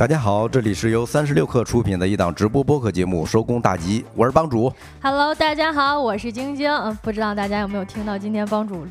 [0.00, 4.72] 大家好，这里是由三十六克出品的一档直播播客节目《收工大吉》，我是帮主。
[5.02, 6.72] Hello，大家好，我是晶晶。
[6.72, 8.86] 嗯，不知道大家有没有听到今天帮主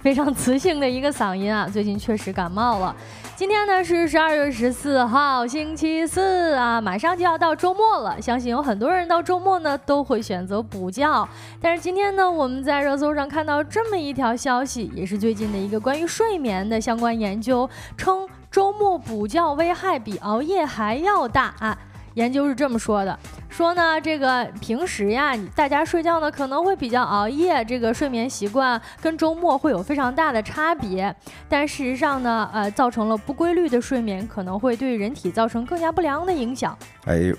[0.00, 1.66] 非常磁性的一个嗓音啊？
[1.66, 2.94] 最近确实感冒了。
[3.34, 8.20] 今天呢是十二月十四号，星期四啊，马上就要到周末了。
[8.20, 11.26] 相信有很多人到周末呢都会选择补觉，
[11.58, 17.66] 但是今天呢，我们在热搜上看到这么一条消息，也是最近的一个关于睡眠的相关研究，
[17.96, 21.76] 称周末补觉危害比熬夜还要大啊。
[22.14, 23.16] 研究是这么说的，
[23.48, 31.14] 说呢，这个平时呀，大家睡觉呢可能会比较熬夜，这个睡眠习惯跟周末会有非常大的差别。
[31.48, 36.76] 但事实上呢，呃，造成了不规律的睡眠，可能会对人体造成更加不良的影响。
[37.06, 37.32] 哎，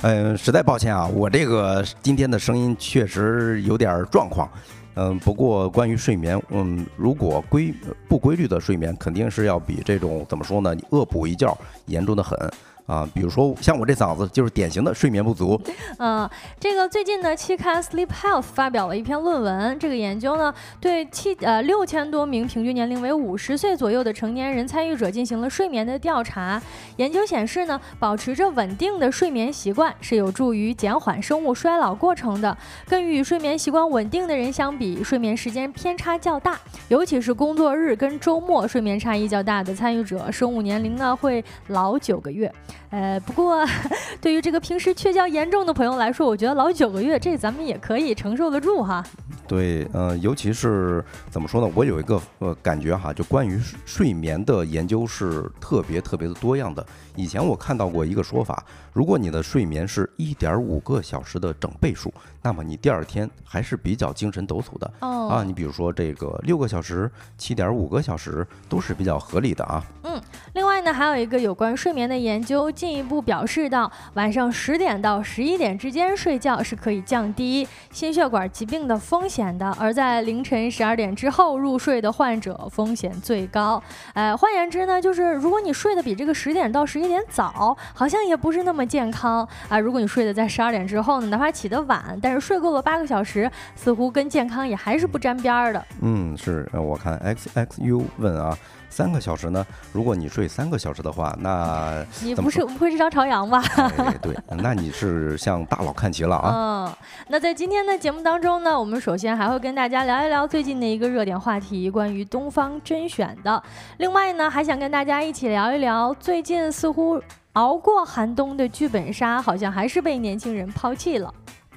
[0.00, 4.50] 嗯、实在抱歉啊，我这个今天的声音确实有点状况。
[4.94, 7.72] 嗯，不过关于睡眠，嗯，如果规
[8.08, 10.74] 不规律的睡眠，肯定是要比这种怎么说呢？
[10.74, 12.38] 你恶补一觉严重的很。
[12.86, 15.60] 啊，比如说像我这嗓子就是典型的睡眠不足。
[15.98, 26.60] 嗯，这个最近呢，期刊 Sleep Health 发表了一篇论文，这个研究呢，对七呃六千多名平均年龄为五十岁左右的成年人参与者进行了睡眠的调查。
[26.96, 32.56] 研究显示呢，保持着稳定的睡眠习惯是有助于减缓生物衰老过程的。
[32.86, 42.52] 跟与睡眠习惯稳定的人相比，睡眠时间偏差较大，尤其是工作日跟周末睡眠差异较大的参与者，生物年龄呢会老九个月。
[42.88, 43.64] 呃，不过
[44.20, 49.04] 对于这个平时缺觉严重的朋友来说，我觉得老九个月这咱们也可以承受得住哈。
[49.46, 51.72] 对，呃，尤其是怎么说呢？
[51.74, 56.84] 我有一个呃感觉哈，就关于睡眠的研究是特别特别的多样的。
[57.16, 64.90] 以前我看到过一个说法，如果你的睡眠是一点五个小时的整倍数，那么你第二天还是比较精神抖擞的。
[65.00, 69.84] 哦啊，你比如说这个六个小时、七点五个小时都是比较合理的啊。
[70.04, 70.20] 嗯，
[70.54, 83.82] 另外呢，还有一个有关睡眠的研究，进一步表示到，晚上十点到十一点之间睡觉是可以降低心血管疾病的风险的，而在凌晨十二点之后入睡的患者风险最高。
[84.14, 89.78] 呃，换言之呢，就是如果你睡得比这个十点到十有点早，好像也不是那么健康啊。
[89.78, 95.84] 如果你睡得在十二点之后呢，哪怕起得晚，但是睡够了八个小时，似乎跟健康也还是不沾边儿的。
[96.00, 98.56] 嗯，是，我看 X X U 问啊，
[98.90, 99.64] 三个小时呢？
[99.92, 103.62] 如果你睡三个小时的话，那 你不是不会是张朝阳吧？
[103.96, 106.52] 哎，对，那你是向大佬看齐了啊。
[106.90, 106.96] 嗯，
[107.28, 113.62] 那在今天的节目当中呢，我们首先还会跟大家聊一聊最近的一个热点话题，关于东方甄选的。
[113.98, 117.22] 另外呢，还想跟大家一起聊一聊，最近似乎
[117.54, 121.32] 熬过寒冬的剧本杀，好像还是被年轻人抛弃了。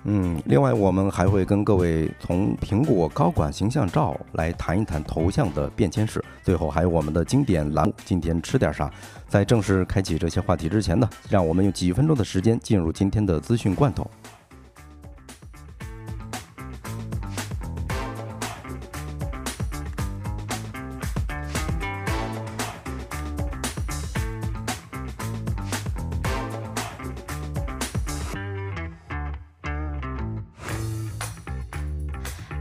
[0.06, 8.92] 嗯，另外我们还会跟各位从苹果高管形象照来谈一谈头像的变迁史，最后还有我们的经典栏目“今天吃点啥”。
[9.30, 14.06] 在正式开启这些话题之前呢，让我们用几分钟的时间进入今天的资讯罐头。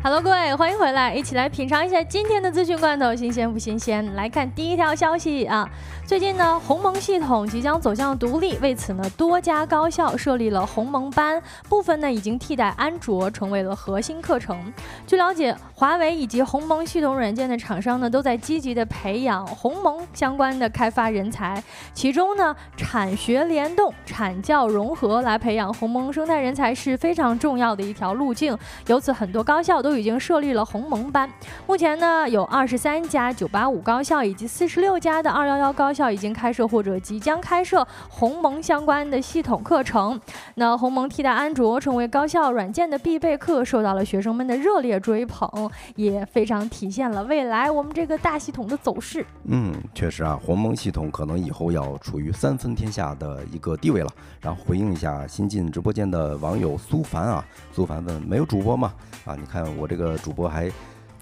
[0.05, 4.17] Hello，各位，欢迎回来，一起来品尝一下今天的资讯罐头，新鲜不新鲜？
[4.17, 5.71] 来看第一条消息啊，
[6.13, 14.71] 最近呢，鸿蒙系统即将走向独立，为此呢，多家高校设立了鸿蒙班，部分呢已经替代安卓成为了核心课程。
[15.07, 21.65] 据了解，华为以及鸿蒙系统软件的厂商呢，都在积极的培养鸿蒙相关的开发人才，
[21.95, 28.55] 其中呢，产学联动、产教融合来培养鸿蒙生态人才是非常重要的一条路径。
[28.87, 31.27] 由此，很多高校都已经设立了鸿蒙班。
[31.67, 40.21] 目前呢，有二十三家985高校以及四十六家的211高校校已经开设或者即将开设鸿蒙相关的系统课程。
[40.57, 49.25] 那鸿蒙替代安卓成为高校软件的必备课，受到了学生们的热烈追捧，也非常体现了未来我们这个大系统的走势。
[49.45, 54.11] 嗯，确实啊，鸿蒙系统可能以后要处于三分天下的一个地位了。
[54.41, 58.93] 然后回应一下新进直播间的网友苏凡啊，苏凡问没有主播吗？
[59.25, 60.69] 啊，你看我这个主播还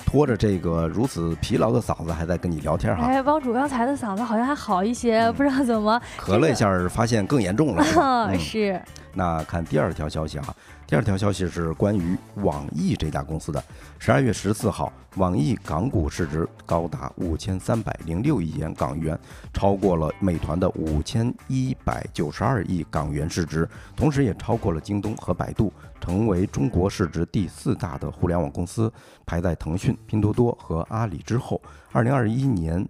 [0.05, 6.01] 拖着这个如此疲劳的嗓子还在跟你聊天哈，哎，帮主刚才的嗓子好像还好一些，不知道怎么。
[6.19, 7.85] 咳了一下发现更严重了。
[8.31, 8.81] 嗯是，
[9.15, 10.45] 那看第二条消息啊，
[10.91, 13.63] 第二条消息是关于网易这家公司的。
[14.01, 19.17] 十二月十四号，网易港股市值高达五千三百零六亿元港元，
[19.53, 28.93] 超过了美团的五千一百九十二亿港元市值，同时也超过了京东和百度，成为中国市值第四大的互联网公司，
[29.25, 31.63] 排在腾讯、拼多多和阿里之后。
[31.93, 32.85] 二零二一年。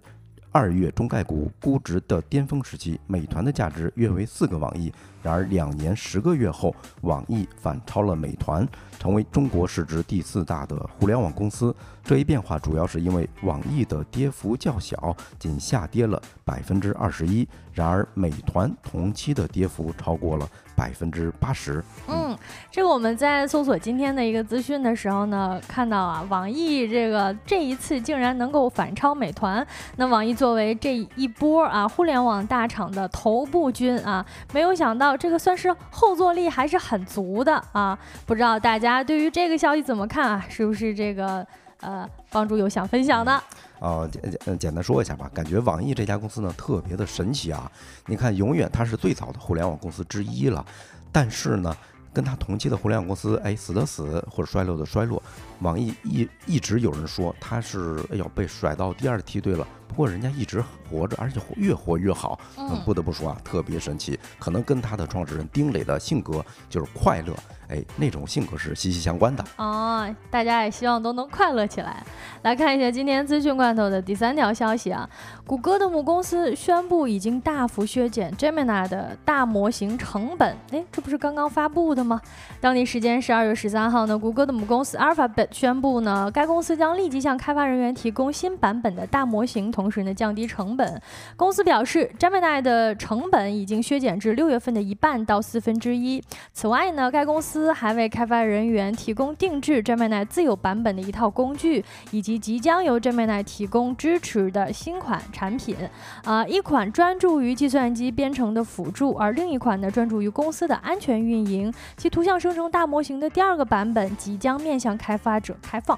[0.51, 4.91] 二月中概股估值的巅峰时期，美团的价值约为四个网易。
[5.23, 8.67] 然而两年十个月后，网易反超了美团，
[8.99, 11.73] 成为中国市值第四大的互联网公司。
[12.03, 17.47] 这一变化主要是因为网易的跌幅较小，仅下跌了百分之二十一。
[17.73, 21.83] 然而美团同期的跌幅超过了百分之八十。
[22.07, 22.37] 嗯，
[22.69, 29.65] 这个我们在搜索今天的一个资讯的时候呢，看到啊，网易这个这一次竟然能够反超美团。
[29.97, 37.97] 那网易作为这一波啊互联网大厂的头部军啊，没有想到这个算是后坐力还是很足的啊。
[38.25, 40.45] 不知道大家对于这个消息怎么看啊？
[40.49, 41.45] 是不是这个
[41.81, 43.31] 呃帮助有想分享的？
[43.79, 47.69] 啊，简简简单说一下吧，感觉网易这家公司呢特别的神奇啊！
[48.05, 50.63] 你看，永远它是最早的互联网公司之一了，
[51.11, 51.75] 但是呢，
[52.13, 55.21] 跟它同期的互联网公司，哎，死的死或者衰落的衰落，
[55.61, 67.33] 网易一一直有人说它是哎呦被甩到第二梯队了，不过人家一直活着，而且越活越好，嗯，不得不说啊，特别神奇，可能跟他的创始人丁磊的性格就是快乐。
[67.67, 70.13] 哎，那种性格是息息相关的哦。
[70.29, 72.03] 大家也希望都能快乐起来。
[72.41, 75.09] 来看一下今天资讯罐头的第三条消息啊，
[75.45, 80.57] 谷歌的母公司宣布已经大幅削减 Gemini 的大模型成本。
[80.71, 82.19] 哎，这不是刚刚发布的吗？
[82.59, 91.01] 当地时间十二月十三号呢，谷歌的母公司 Alphabet 宣布呢，该公司将立即向开发人员提供新版本的大模型，同同时呢降低成本。
[91.35, 96.23] 公司表示，Gemini 的成本已经削减至六月份的一半到四分之一。
[96.53, 105.75] 此外呢，该公司还为开发人员提供定制 Gemini 自有版本的一套工具，以及即将由 Gemini 提供支持的新款产品。
[106.23, 111.73] 啊，一款专注于计算机编程的辅助，而另一款呢专注于公司的安全运营。
[111.97, 115.97] 其图像生成大模型的第二个版本即将面向开发者开放。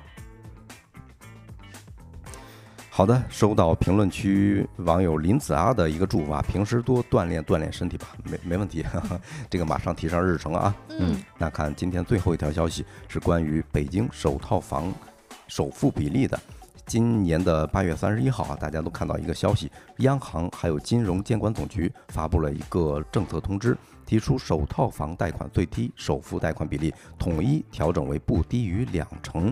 [2.95, 8.85] 好的，收到评论区网友林子阿的一个祝福啊，平时多锻炼锻炼身体吧，没没问题，
[9.49, 10.75] 这个马上提上日程啊。
[10.89, 14.93] 嗯，那看今天最后一条消息是关于北京首套房
[15.47, 16.39] 首付比例的。
[16.85, 23.75] 今年的八月三十一号啊，大家都看到一个消息，央行还有金融监管总局发布了一个政策通知，
[24.05, 29.51] 提出首套房贷款最低首付贷款比例统一调整为不低于两成。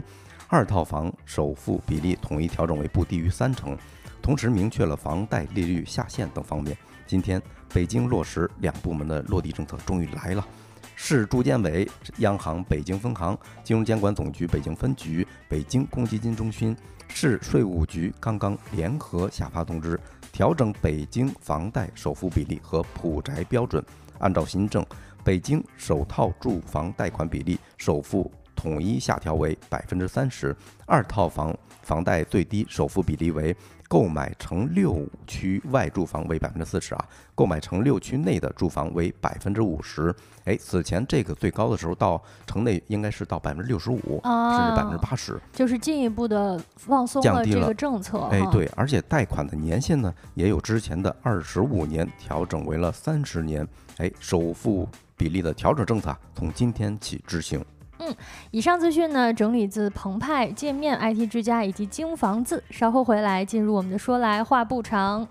[0.53, 3.77] 二套房首付比例统一调整为不低于三成，
[4.21, 6.77] 同时明确了房贷利率下限等方面。
[7.07, 7.42] 今天，
[7.74, 10.45] 北京落实两部门的落地政策终于来了。
[10.94, 16.75] 市住建委、央行北京分行、金融监管总局北京分局、北京公积金中心、
[17.07, 19.97] 市税务局刚刚联合下发通知，
[20.33, 23.81] 调整北京房贷首付比例和普宅标准。
[24.19, 24.86] 按照新政，
[25.24, 28.30] 北京首套住房贷款比例首付。
[28.61, 30.55] 统一下调为百分之三十
[30.85, 33.55] 二套房房贷最低首付比例为
[33.87, 40.13] 购买城六区外住房为百分之四十啊，购买城六区内的住房为百分之五十。
[40.45, 48.19] 哎，此前这个最高的时候到城内应该是到百分之六十五，甚至百分之八十，就是进一步的放松了这个政策。
[48.31, 53.67] 哎，对，而且贷款的年限呢，也有之前的二十五年调整为了三十年。
[53.97, 54.87] 哎，首付
[55.17, 57.63] 比例的调整政策从今天起执行。
[58.01, 58.15] 嗯，
[58.50, 62.63] 以上资讯呢整理自澎湃、界面、IT 之家以及京房子。
[62.69, 65.27] 稍后回来进入我们的说来话不长。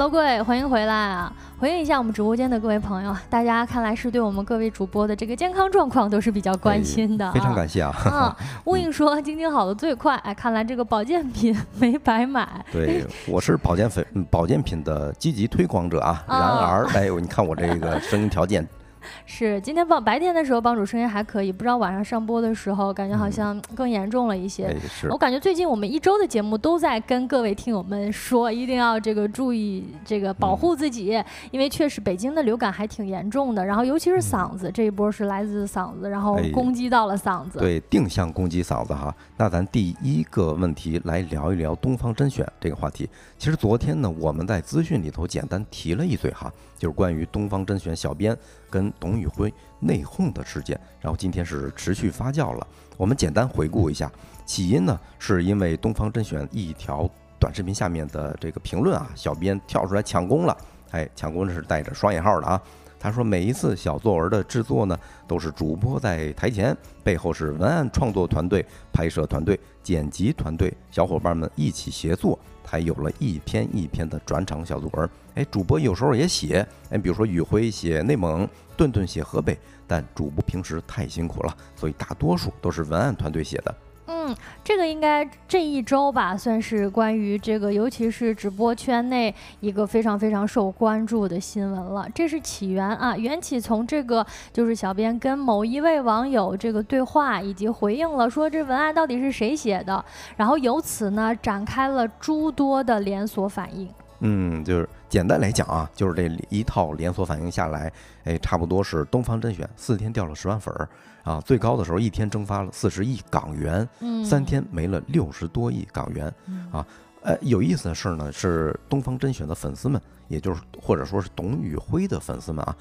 [0.00, 1.30] Hello，各位，欢迎回来啊！
[1.58, 7.90] 回应一下我们直播间的各位朋友，大家看来是对我们各位主播的这个健康状况都是比较关心的，非常感谢啊！
[8.06, 12.48] 啊， 乌影说晶晶好的最快，哎，看来这个保健品 没白买。
[12.72, 16.24] 对，我是保健粉，保健品的积极推广者啊。
[16.26, 18.66] 然而，哎呦，你看我这个声音条件。
[19.26, 24.74] 是今天帮白天的时候帮主声音还可以，不知道晚上上播的时候感觉好像更严重了一些。
[25.10, 37.58] 我感觉最近我们一周的节目都在跟各位听友们说，一定要这个注意这个保护自己，因为确实北京的流感还挺严重的，然后尤其是嗓子这一波是来自嗓子，然后攻击到了嗓子。
[37.58, 39.14] 对，定向攻击嗓子哈。
[39.36, 43.08] 那咱第一个问题来聊一聊东方甄选这个话题。
[43.38, 48.36] 其实昨天呢，我们在资讯里头简单提了一嘴哈，就是关于东方甄选小编
[48.70, 52.66] 跟董宇辉内讧的事件，然后今天是持续发酵了。
[52.96, 54.10] 我们简单回顾一下，
[54.46, 57.08] 起因呢是因为东方甄选一条
[57.38, 60.56] 短视频下面的这个评论啊，小编跳出来抢功了，
[60.90, 62.60] 哎，抢功是带着双引号的啊。
[63.02, 68.62] 他说每一次小作文的制作呢，都是主播在台前，背后是文案创作团队、
[68.92, 72.38] 拍摄团队、剪辑团队小伙伴们一起协作，
[72.70, 75.10] 还有了一篇一篇的转场小作文。
[75.34, 79.58] 哎，主播有时候也写，哎，比如说宇辉写内蒙，顿顿写河北，
[79.88, 83.74] 但主播平时太辛苦了，所以大多数都是文案团队写的。
[84.12, 92.08] 嗯，这个应该这一周吧，算是关于这个，尤其是直播圈内一个非常非常受关注的新闻了。
[92.12, 100.04] 这是起源啊，缘起从这个就是小编跟某一位网友这个对话，以及回应了说这文案到底是谁写的，
[100.36, 103.88] 然后由此呢展开了诸多的连锁反应。
[104.20, 107.92] 嗯，就是简单来讲啊，就是这一套连锁反应下来，
[108.24, 110.88] 哎，差不多是东方甄选四天掉了十万粉儿。
[111.22, 113.86] 啊，最高的时候一天蒸发了四十亿港元，
[114.24, 116.32] 三天没了六十多亿港元，
[116.72, 116.84] 啊，
[117.20, 122.74] 呃，有意思的事呢是东方甄选的粉丝们，也就是或者说是董宇辉的粉丝们啊，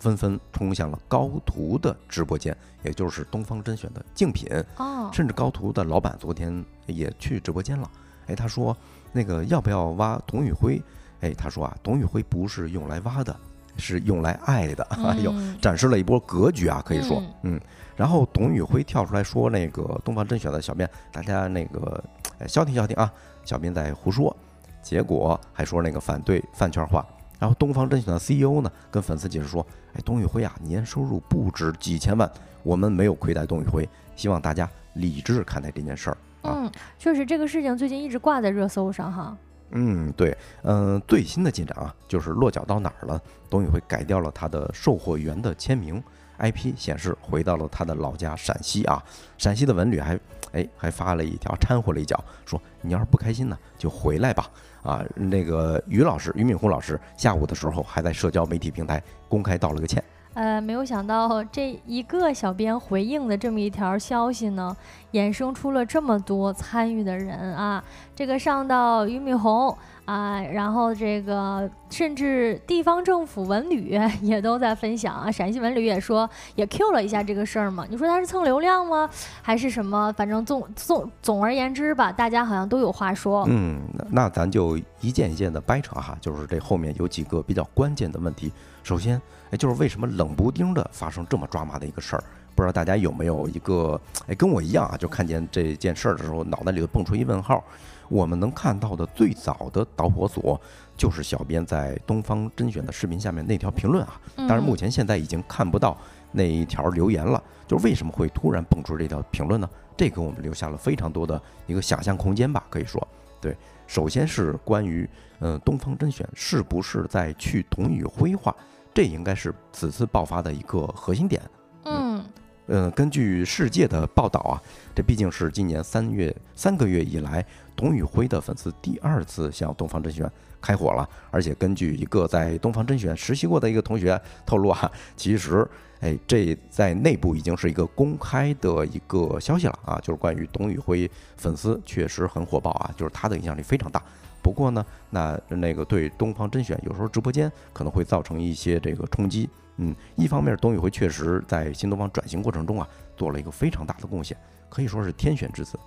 [0.00, 7.88] 纷纷冲向了高途的直播间，也就是东方甄选的竞品，哦，甚至高途的老板昨天也去直播间了，
[8.26, 8.76] 哎，他说
[9.14, 10.82] 那个要不要挖董宇辉？
[11.20, 13.34] 哎，他说啊，董宇辉不是用来挖的，
[13.78, 17.58] 是用来爱的， 哎呦，展示了一波格局啊，可以说，嗯。
[17.96, 22.02] 然后董宇辉跳出来说：“那个东方甄选的小编，大家那个
[22.48, 23.10] 消停消停啊，
[23.44, 24.36] 小编在胡说。”
[24.82, 27.06] 结果还说那个反对饭圈化。
[27.38, 32.28] 然后东方甄选的 CEO 呢，跟粉丝解释说：“哎，董宇辉啊，年收入不止几千万，
[32.64, 39.36] 我们没有亏待董宇辉，希望大家理智看待这件事儿。”嗯，确实这个事情最近一直挂在热搜上哈。
[39.70, 43.20] 嗯，对，嗯，最新的进展啊，就是落脚到哪儿了？
[43.50, 46.02] 董宇辉改掉了他的售货员的签名。
[46.36, 49.00] IP 显示回到了他的老家陕西啊，
[49.38, 50.18] 陕西的文旅还
[50.50, 54.50] 哎还发了一条掺和了一脚，说你要是不开心呢就回来吧
[54.82, 55.04] 啊。
[55.14, 60.02] 那个于老师俞敏洪老师下午的时候还在社交媒体平台公开道了个歉。
[60.34, 64.76] 呃，没有想到这一个小编回应的这么一条消息呢，
[65.14, 67.82] 衍生出了这么多参与的人啊，
[68.14, 69.74] 这个上到俞敏洪。
[70.04, 77.86] 啊，然后这个甚至地方政府文旅也都在分享啊，陕西文旅也说也 Q 了一下这个事儿嘛。
[77.88, 79.08] 你说他是蹭流量吗，
[79.40, 80.12] 还是什么？
[80.12, 83.46] 反正总总总而言之吧，大家好像都有话说。
[83.48, 83.80] 嗯，
[84.10, 88.52] 那咱就一件一件的掰扯哈，就是这后面有几个比较关键的问题。
[88.82, 89.18] 首先，
[89.52, 92.24] 哎，就是为什么冷不丁的发生这么抓马的一个事儿？
[92.54, 97.62] 不知道大家有没有一个哎跟我一样啊，就看见这件事儿的时候，脑袋里头蹦出一问号。
[98.10, 100.60] 我们能看到的最早的导火索，
[100.94, 104.20] 就是小编在东方甄选的视频下面那条评论啊。
[104.36, 105.96] 当然，目前现在已经看不到
[106.30, 107.42] 那一条留言了。
[107.66, 109.68] 就是为什么会突然蹦出这条评论呢？
[109.96, 112.62] 这给我们留下了非常多的一个想象空间吧。
[112.68, 113.08] 可以说，
[113.40, 113.56] 对，
[113.86, 115.08] 首先是关于，
[115.38, 118.54] 呃，东方甄选是不是在去同宇辉化，
[118.92, 121.40] 这应该是此次爆发的一个核心点。
[121.84, 122.18] 嗯。
[122.18, 122.24] 嗯，
[122.66, 124.60] 嗯根据世界的报道啊，
[124.94, 127.44] 这毕竟是今年三月三个月以来，
[127.76, 130.30] 董宇辉的粉丝第二次向东方甄选
[130.62, 131.06] 开火了。
[131.30, 135.68] 而且根据一个在东方甄选实习过的一个同学透露啊，其实，
[136.00, 144.02] 哎，这在内部已经是一个公开的一个消息了啊，就是关于董宇辉粉丝确实很火爆啊，就是他的影响力非常大。
[144.42, 149.50] 不过呢，那那个对东方甄选有时候直播间可能会造成一些这个冲击。
[149.76, 154.36] 嗯，一方面，董宇辉确实在新东方转型过程中啊，做了一个非常大的贡献，
[154.68, 155.78] 可以说是天选之子。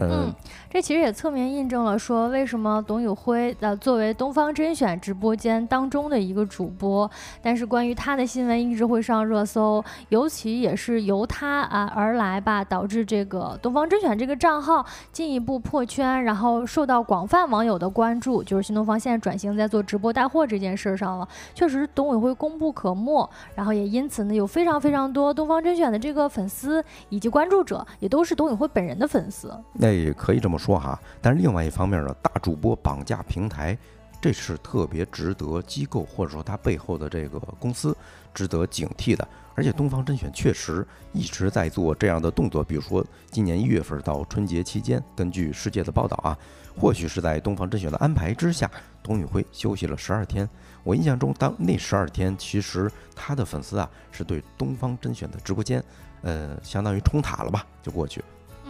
[0.00, 0.32] 嗯，
[0.70, 7.10] 这其实也侧面印证了说，为什么董宇辉呃作为东方甄选直播间当中的一个主播，
[7.42, 18.42] 但是关于他的新闻一直会上热搜，尤其也是由他啊而来吧，导致这个东方甄选这个账号进一步破圈，然后受到广泛网友的关注。
[18.42, 29.52] 就是新东方现在转型在做直播带货这件事上了，确实董宇辉功不可没，然后也因此呢有非常非常多东方甄选的这个粉丝以及关注者，也都是董宇辉本人的粉丝。
[29.72, 33.76] 那也可以这么说哈，但是另外一方面呢，大主播绑架平台，
[34.20, 37.96] 这是特别值得机构或者说它背后的这个公司
[38.32, 39.26] 值得警惕的。
[39.54, 46.38] 而且东方甄选确实一直在做这样的动作，比如说今年一月份到春节期间，根据世界的报道啊，
[46.78, 48.70] 或许是在东方甄选的安排之下，
[49.02, 50.48] 董宇辉休息了十二天。
[50.84, 55.82] 我印象中，当那十二天，其实他的粉丝啊是对东方甄选的直播间，
[56.22, 58.22] 呃，相当于冲塔了吧，就过去。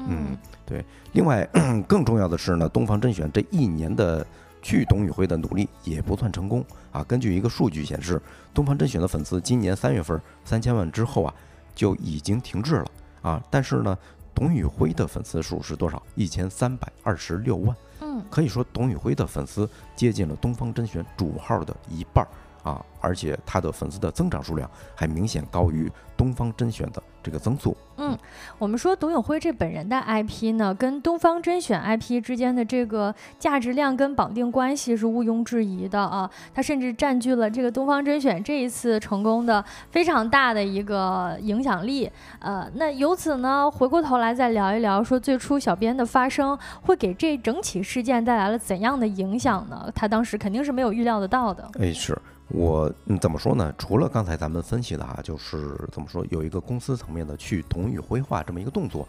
[0.06, 0.84] 嗯，对。
[1.12, 1.48] 另外，
[1.88, 4.26] 更重要的是呢，东方甄选这一年的
[4.62, 7.02] 去董宇辉的努力也不算成功啊。
[7.04, 8.20] 根据一个数据显示，
[8.54, 11.34] 东方甄选的粉丝今年三月份三千万之后啊，
[11.74, 12.86] 就已经停滞了
[13.22, 13.42] 啊。
[13.50, 13.96] 但是呢，
[14.34, 16.02] 董宇辉的粉丝数是多少？
[16.14, 17.76] 一千三百二十六万。
[18.00, 22.28] 嗯，可以说董宇辉的粉丝接近了东方甄选主号的一半儿。
[22.64, 27.76] 啊，而且他的粉丝的增长数量还明显高于东方甄选的这个增速。
[27.98, 28.16] 嗯，
[28.58, 36.30] 我们说董永辉这本人的 IP 呢，跟东方甄选 IP 之间的这个价值量跟绑定关系是毋庸置疑的啊。
[36.54, 42.10] 他甚至占据了这个东方甄选这一次成功的非常大的一个影响力。
[42.38, 49.90] 呃，那由此呢，回过头来再聊一聊，说最初小编的发生会给这整起事件带来了怎样的影响呢？
[49.94, 51.68] 他当时肯定是没有预料得到的。
[51.80, 52.16] 哎，是。
[52.48, 53.72] 我嗯怎么说呢？
[53.76, 59.06] 除了刚才咱们分析的哈，就是怎么说有一个公司层面的去董宇辉化这么一个动作，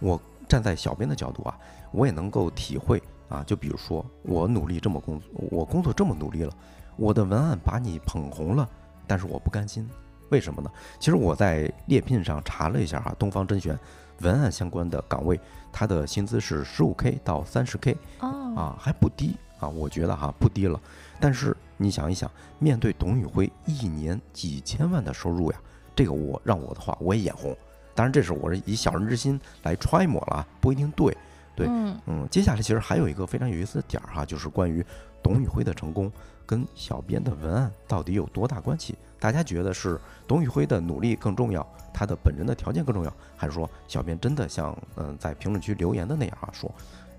[0.00, 1.58] 我站在小编的角度啊，
[1.90, 3.42] 我也能够体会啊。
[3.44, 6.52] 就比如说我努力这么工作，我工作这么努力了，
[6.96, 8.68] 我的文案把你捧红了，
[9.06, 9.88] 但是我不甘心，
[10.30, 10.70] 为什么呢？
[11.00, 13.76] 其实我在猎聘上查了一下哈，东方甄选
[14.20, 15.40] 文案相关的岗位，
[15.72, 20.80] 它的薪资是十五 K 到三十 K，哦，啊还不低啊，我觉得哈不低了，
[21.20, 21.56] 但是。
[21.78, 25.58] 你想一想，面对董宇辉一年几千万的收入呀，
[25.94, 27.54] 这个我让我的话我也眼红。
[27.94, 31.14] 当然，这是我是以小人之心来揣摩了，不一定对。
[31.54, 31.66] 对，
[32.06, 34.82] 嗯，接下来其实还有一个非常有意思的点儿哈，就是关于
[35.22, 36.10] 董宇辉的成功
[36.46, 38.96] 跟小编的文案到底有多大关系？
[39.20, 46.74] 大家觉得是董宇辉的努力更重要，他的本人的条件更重要，还是说小编真的像嗯在评论区留言的那样啊说，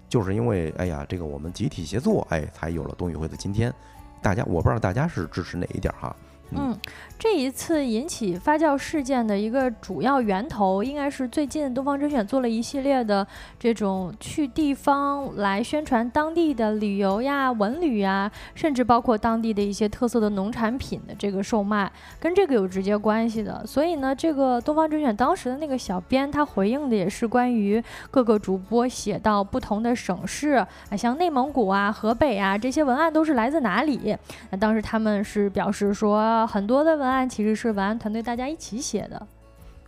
[0.09, 3.73] 就是因为哎呀这个我们集体协作，哎才有了董宇辉的今天。
[4.21, 6.15] 大家，我不知道大家是支持哪一点哈。
[6.51, 6.73] 嗯，
[7.19, 13.27] 这一次引起发酵事件的一个主要源头，应该是最近东方甄选做了一系列的
[13.59, 23.67] 这种去地方来宣传当地的旅游呀、文旅呀，甚至包括当地的一些特色的农产品的这个售卖，跟这个有直接关系的。
[23.67, 34.15] 所以呢，这个东方甄选当时的那个小编，他回应的也是关于各个主播写到不同的省市啊，像内蒙古啊、河北啊这些文案都是来自哪里？
[34.51, 36.37] 那当时他们是表示说。
[36.38, 39.28] 啊很多的文案其实是文案团队大家一起写的，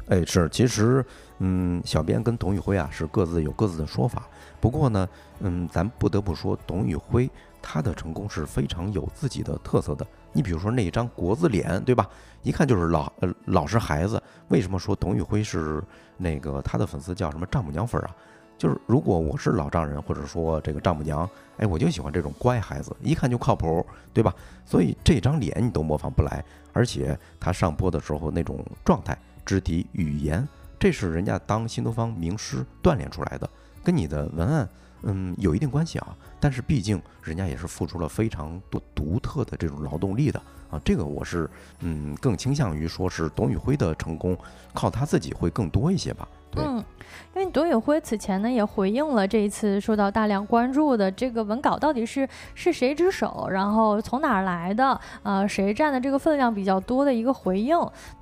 [0.08, 1.06] 哎，是，其实，
[1.38, 4.24] 嗯，小编跟董宇辉啊是各自有各自的说法。
[4.60, 5.08] 不过呢，
[5.40, 7.30] 嗯，咱不得不说，董宇辉
[7.62, 10.06] 他的成功是非常有自己的特色的。
[10.34, 12.08] 你比如说那一张国字脸，对吧？
[12.44, 14.22] 一看就是老呃 老实孩子。
[14.50, 15.82] 为什么说董宇辉是
[16.18, 18.10] 那个他的粉丝叫什么丈母娘粉啊？
[18.58, 24.34] 就是如果我是老丈人，或者说这个丈母娘，哎，我就喜欢这种乖孩子，一看就靠谱，对吧？
[24.66, 30.48] 所以这张脸你都模仿不来，而且他上播的时候那种状态、肢体语言，
[30.80, 33.50] 这是人家当新东方名师锻炼出来的，
[33.84, 34.70] 跟你的文案，
[35.04, 36.16] 嗯，有一定关系啊。
[36.40, 40.42] 但是毕竟人家也是付出了非常多独特的这种劳动力的
[40.72, 41.50] 啊，这个我是
[41.82, 44.38] 嗯更倾向于说是董宇辉的成功
[44.74, 46.26] 靠他自己会更多一些吧。
[46.56, 46.84] 嗯，
[47.36, 57.78] 因为董宇辉此前呢也回应了这一次受到大量关注的这个文稿到底是是谁之手，然后从哪儿来的，呃，谁占的这个分量比较多的一个回应。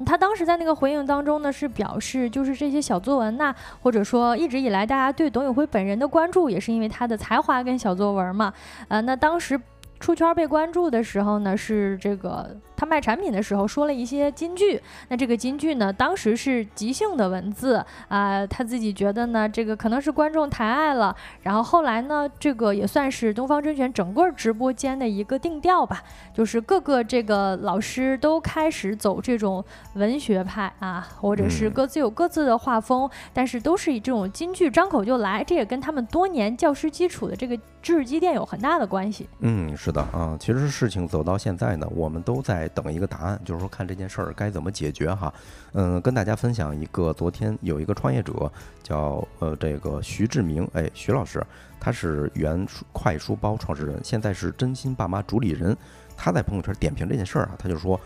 [0.05, 8.53] 他当时在那个回应当中呢是表示，就是这些小作文呐，或者说一直以来大家对董宇辉本人的关注，也是因为他的才华跟小作文嘛。
[8.89, 9.59] 呃，那当时
[9.99, 12.55] 出圈被关注的时候呢，是这个。
[12.79, 14.79] 他卖产品的时候说了一些金句，
[15.09, 39.27] 那这个金句呢，当时是即兴的文字啊，他自己觉得呢，这个可能是观众抬爱了，然后后来呢，这个也算是东方甄选整个直播间的一个定调吧，就是各个这个老师都开始走这种文学派啊，或者是各自有各自的画风，但是都是以这种金句张口就来，这也跟他们多年教师基础的这个知识积淀有很大的关系。
[39.39, 42.67] 嗯，是的啊，其实事情走到现在呢，我们都在。
[42.67, 45.33] 等一个答案，就是说看这件事儿该怎么解决哈。
[45.71, 48.51] 嗯，跟大家分享一个，昨天有一个创业者
[48.83, 51.41] 叫呃这个徐志明，哎，徐老师，
[51.79, 55.73] 他是原快书包创始人，现在是真心爸妈主理人。
[56.17, 57.97] 他在朋友圈点评这件事儿啊，他就说，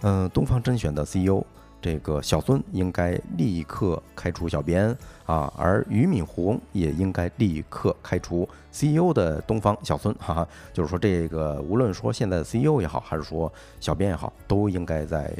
[0.00, 1.44] 嗯，东方甄选的 CEO。
[1.80, 4.96] 这个小孙应该立刻开除小编
[5.28, 15.30] 啊，而俞敏洪也应该立刻开除 CEO 的东方小孙，哈哈，就是说这个无论说现在的 CEO 也好，还是说小编也好，都应该在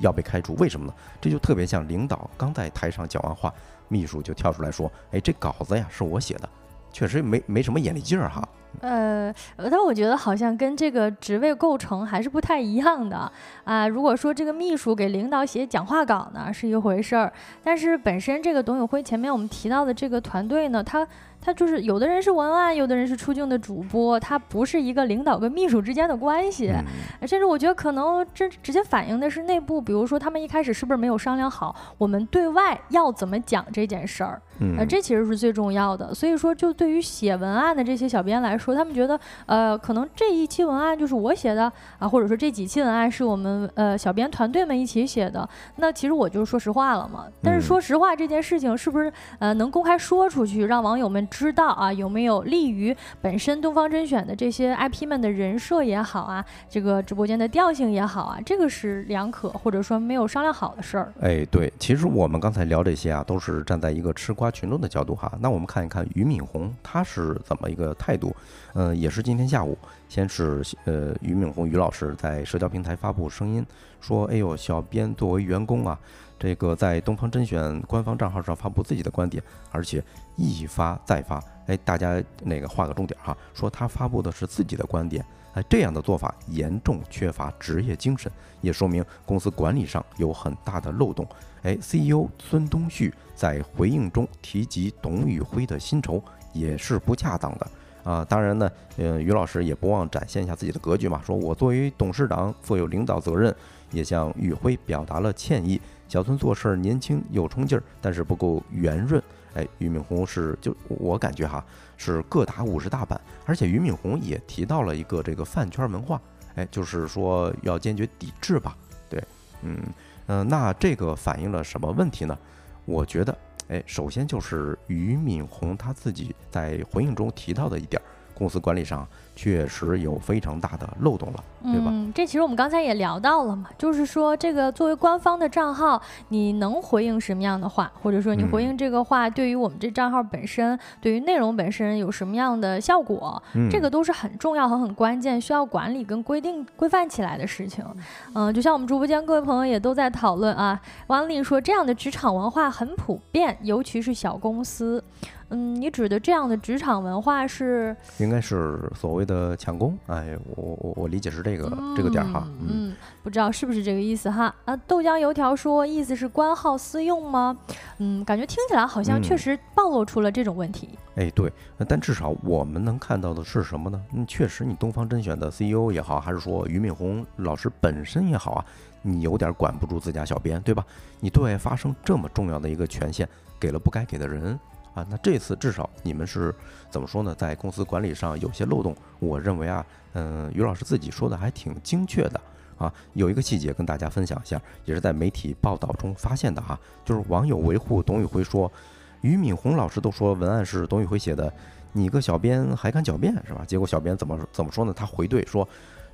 [0.00, 0.56] 要被开除。
[0.56, 0.92] 为什么呢？
[1.20, 3.54] 这就特别像领导刚在台上讲完话，
[3.86, 6.48] 秘书就跳出来说：“哎，这稿子呀是我写的，
[6.96, 8.42] 确实没没什么眼力劲儿哈。”
[8.80, 9.30] 呃，
[9.70, 13.30] 但我觉得好像跟这个职位构成还是不太一样的
[13.64, 13.86] 啊。
[13.86, 17.30] 如果说这个秘书给领导写讲话稿呢，是一回事儿，
[17.62, 21.06] 但是本身这个董宇辉前面我们提到的这个团队呢，他。
[21.46, 26.72] 他就是有的人是文案，有的人是出镜的主播，他不是一个领导跟秘书之间的关系，
[27.20, 34.42] 甚至我觉得可能这直接反映的是内部，比如说他们一开始是不是没有商量好我们对外要怎么讲这件事儿，
[34.76, 36.12] 呃，这其实是最重要的。
[36.12, 47.26] 所以说，就对于写文案的这些小编来说，他们觉得，呃，可能这一期文案就是我写的啊，或者说这几期文案是我们呃小编团队们一起写的，那其实我就是说实话了嘛。
[47.40, 51.24] 但是说实话这件事情是不是呃能公开说出去，让网友们。
[51.36, 61.12] 知道啊，有没有利于本身东方甄选的这些 IP 们的人设也好啊，这个直播间的调性也好啊，这个是两可或者说没有商量好的事儿。
[61.20, 65.30] 哎，对，其实我们刚才聊这些啊，都是站在一个吃瓜群众的角度哈。
[65.38, 68.34] 那我们看一看俞敏洪他是怎么一个态度？
[68.72, 69.76] 嗯，也是今天下午，
[70.08, 73.64] 先是呃俞敏洪俞老师在社交平台发布声音，
[74.00, 75.98] 说：“哎呦，小编作为员工啊。”
[76.38, 80.02] 这个在东方甄选官方账号上发布自己的观点，而且
[80.36, 91.26] 一发再发，哎，大家那个画个重点哈，说他发布的是自己的观点，哎，这样的做法严重缺乏职业精神，也说明公司管理上有很大的漏洞。
[91.62, 96.22] 哎，CEO 孙东旭在回应中提及董宇辉的薪酬
[96.52, 97.66] 也是不恰当的
[98.04, 98.24] 啊。
[98.24, 103.52] 当然呢，呃，于老师也不忘展现一下自己的格局嘛，说我作为董事长负有领导责任，
[103.90, 105.80] 也向宇辉表达了歉意。
[106.08, 109.22] 小孙做事年轻有冲劲儿，但是不够圆润。
[109.54, 111.64] 哎，俞敏洪是就我感觉哈
[111.96, 116.20] 是各打五十大板，而且俞敏洪也提到了一个这个饭圈文化，
[116.56, 118.76] 哎，就是说要坚决抵制吧。
[119.08, 119.22] 对，
[119.62, 119.80] 嗯
[120.26, 122.38] 嗯，那这个反映了什么问题呢？
[122.84, 123.38] 我觉得，
[123.68, 128.04] 哎，首先就是俞敏洪他自己在回应中提到的一点儿，
[128.36, 129.06] 公司管理上。
[129.38, 131.90] 确实有非常大的漏洞了，对吧？
[131.90, 147.84] 嗯，这其实我们刚才也聊到了嘛，就是说这个作为官方的账号，你能回应什么样的话，或者说你回应这个话，对于我们这账号本身，对于内容本身有什么样的效果，这个都是很重要和很关键，需要管理跟规定规范起来的事情。
[148.32, 155.04] 嗯，就像我们直播间各位朋友也都在讨论啊，王丽说这样的职场文化很普遍，尤其是小公司。
[155.50, 157.96] 嗯，你指的这样的职场文化是？
[158.18, 159.96] 应该是所谓的抢功。
[160.06, 162.48] 哎，我我我理解是这个这个点儿哈。
[162.68, 164.52] 嗯，不知道是不是这个意思哈？
[164.64, 167.56] 啊，豆浆油条说意思是官号私用吗？
[167.98, 170.88] 嗯，感觉听起来好像确实暴露出了这种问题。
[171.14, 171.52] 哎，对，
[171.88, 174.02] 但至少我们能看到的是什么呢？
[174.14, 178.64] 嗯，确实，你东方甄选的 CEO 也好，还是说俞敏洪老师本身也好啊，
[179.00, 180.84] 你有点管不住自家小编，对吧？
[181.20, 183.28] 你对外发生这么重要的一个权限，
[183.60, 184.58] 给了不该给的人。
[184.96, 186.54] 啊，那这次至少你们是
[186.88, 187.34] 怎么说呢？
[187.36, 192.40] 在公司管理上有些漏洞，我认为啊，嗯，于老师自己说的还挺精确的
[192.78, 192.90] 啊。
[193.12, 198.72] 有一个细节跟大家分享一下，也是在媒体报道中发现的哈，就是网友维护董宇辉说，
[199.20, 201.52] 俞敏洪老师都说文案是董宇辉写的，
[201.92, 203.62] 你个小编还敢狡辩是吧？
[203.66, 204.94] 结果小编怎么怎么说呢？
[204.96, 205.68] 他回怼说，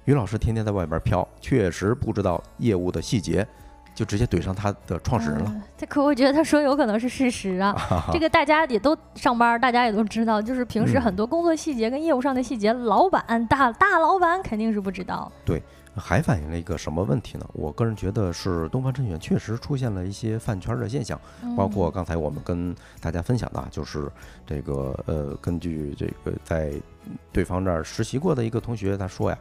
[0.07, 3.47] 于老师天天在外边飘，确实不知道业务的细节。
[3.95, 5.55] 就直接怼上他的创始人了。
[5.77, 7.75] 这可我觉得他说有可能是事实啊。
[8.13, 15.31] 这个大家也都上班，大家也都知道，就是平时很多工作细节跟业务上的细节，老板大大老板肯定是不知道。
[15.45, 15.63] 对，
[15.95, 17.47] 还反映了一个什么问题呢？
[17.53, 21.21] 我个人觉得是东方甄选确实出现了一些饭圈的现象，
[21.57, 24.11] 包括刚才我们跟大家分享的，就是
[24.47, 26.73] 这个呃，根据这个在
[27.33, 29.39] 对方这儿实习过的一个同学他说呀。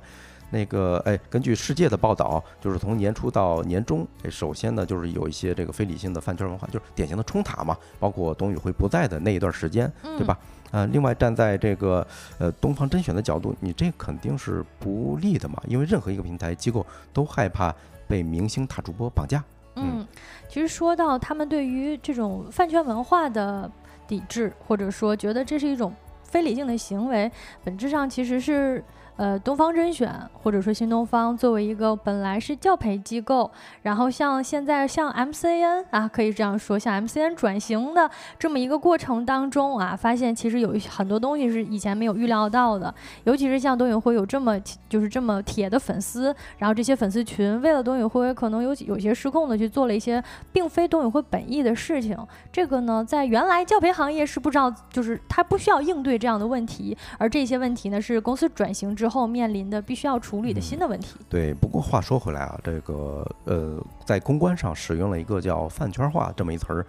[0.52, 7.76] 那个哎，根据世界的报道，就是从年初到年终，哎，首先呢，就是有一些这个非理性的饭圈文化，就是典型的冲塔嘛。
[8.00, 10.38] 包括董宇辉不在的那一段时间，对吧？
[10.72, 12.06] 呃，另外站在这个
[12.38, 17.74] 呃东方甄选的角度，你这肯定是不利的嘛，因为任何一个平台机构都害怕
[18.08, 19.44] 被明星大主播绑架。
[19.76, 20.06] 嗯，
[20.50, 23.72] 其实说到他们对于这种饭圈文化的
[24.06, 27.32] 抵制，或者说觉得这是一种非理性的行为，
[27.64, 28.84] 本质上其实是。
[29.22, 33.52] 呃，东方甄选或者说新东方作为一个本来是教培机构，
[33.84, 42.92] 然后像现在像 MCN 啊，可以这样说，像 MCN 转型的这么一个过程当中啊，发现其实有很多东西是以前没有预料到的，
[43.26, 52.18] 尤其是像董宇辉有这么就是这么铁的粉丝，然后这些粉丝群为了董宇辉，可能有有些失控的去做了一些并非董宇辉本意的事情。
[52.52, 59.11] 这个呢，在原来教培行业是不知道，就是他不需要应对这样的问题，而这些问题呢，是公司转型之后。
[59.12, 61.18] 后面临的必须要处理的新的问题。
[61.30, 66.86] 对，不过话说回来啊，这个呃，在公关上使用了一个叫“饭圈化”这么一词儿，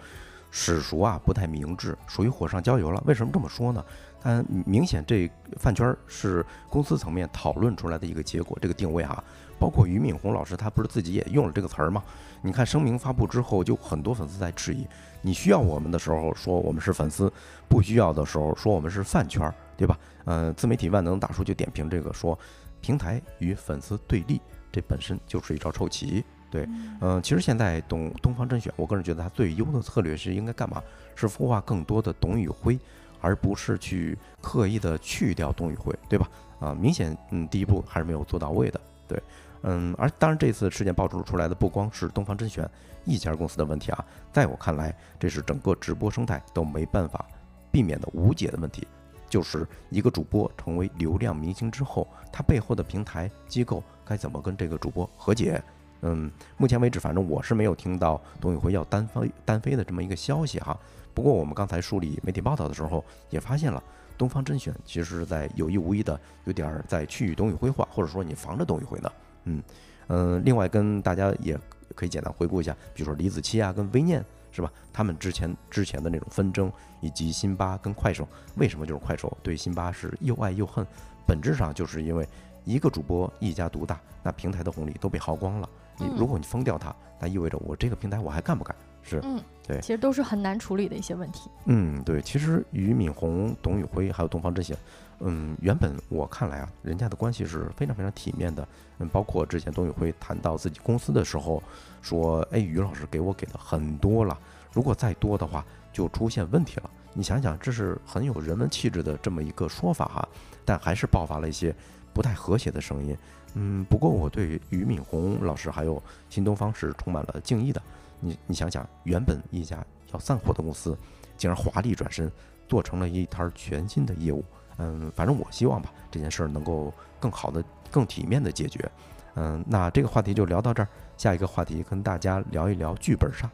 [0.49, 3.03] 史熟啊不太明智，属于火上浇油了。
[3.05, 3.83] 为什么这么说呢？
[4.25, 9.21] 但明显这饭圈是公司层面讨论出来的一个结果，这个定位哈，
[9.59, 12.01] 包括俞敏洪老师他不是自己也用了这个词儿吗？
[12.41, 14.87] 你看声明发布之后，就很多粉丝在质疑，
[15.21, 17.31] 你需要我们的时候说我们是粉丝，
[17.67, 19.97] 不需要的时候说我们是饭圈，对吧？
[20.25, 22.37] 呃，自媒体万能大叔就点评这个说，
[22.81, 24.39] 平台与粉丝对立，
[24.71, 26.23] 这本身就是一招臭棋。
[26.49, 26.67] 对，
[27.01, 30.81] 嗯，其实现在东东方甄选，我个人觉得它最优的策略是应该干嘛？
[31.15, 32.77] 是孵化更多的董宇辉，
[33.21, 36.29] 而不是去刻意的去掉董宇辉，对吧？
[36.59, 38.79] 啊，明显，嗯，第一步还是没有做到位的。
[39.07, 39.21] 对，
[39.63, 42.69] 嗯，而当然这次事件爆出出来的不光是东方甄选
[43.03, 47.25] 一家公司的问题啊，在我看来，这是整个直播生态都没办法
[47.71, 48.87] 避免的无解的问题，
[49.33, 55.59] 就是一个主播成为流量明星之后，他背后的平台机构该怎么跟这个主播和解？
[56.03, 60.79] 嗯，目前为止，反正我是没有听到董宇辉要单飞单飞的这么一个消息哈。
[61.15, 63.83] 不过我们刚才梳理媒体报道的时候，也发现了
[64.19, 69.11] 东方甄选其实是在有意无意的有点儿在去董宇辉化，或者说你防着董宇辉呢。
[69.45, 69.63] 嗯
[70.09, 71.59] 嗯，另外跟大家也
[71.95, 74.71] 可以简单回顾一下，比如说李子柒啊跟微念是吧？
[74.93, 80.85] 他们之前之前的那种纷争，以及辛巴跟快手，为什么就是快手对辛巴是又爱又恨？
[81.25, 82.27] 本质上就是因为
[82.63, 85.67] 一个主播一家独大，那平台的红利都被耗光了。
[85.97, 88.75] 你如果你封掉它，那意味着我这个平台我还干不干？
[89.01, 91.49] 是，嗯，对，其实都是很难处理的一些问题。
[91.65, 94.77] 嗯，对，其实俞敏洪、董宇辉还有东方甄选，
[95.25, 98.67] 嗯，原本我看来啊，人家的关系是非常非常体面的。
[98.99, 101.63] 嗯，包括之前董宇辉谈到自己公司的时候，
[102.01, 104.37] 说，哎，于老师给我给的很多了，
[104.73, 106.89] 如果再多的话，就出现问题了。
[107.13, 110.27] 你想想，这是很有人文气质的这么一个说法哈，
[110.65, 111.73] 但还是爆发了一些
[112.13, 113.17] 不太和谐的声音。
[113.53, 117.81] 嗯，不过我对俞敏洪老师还有新东方是充满了敬意的。
[118.19, 120.97] 你你想想，原本一家要散伙的公司，
[121.37, 122.29] 竟然华丽转身
[122.67, 124.43] 做成了一摊全新的业务。
[124.77, 128.89] 嗯，反正我希望吧，这件事儿能够更好的、更体面的解决。
[129.35, 133.49] 嗯，那这个话题就聊到这儿，下一个话题跟大家聊一聊剧本杀。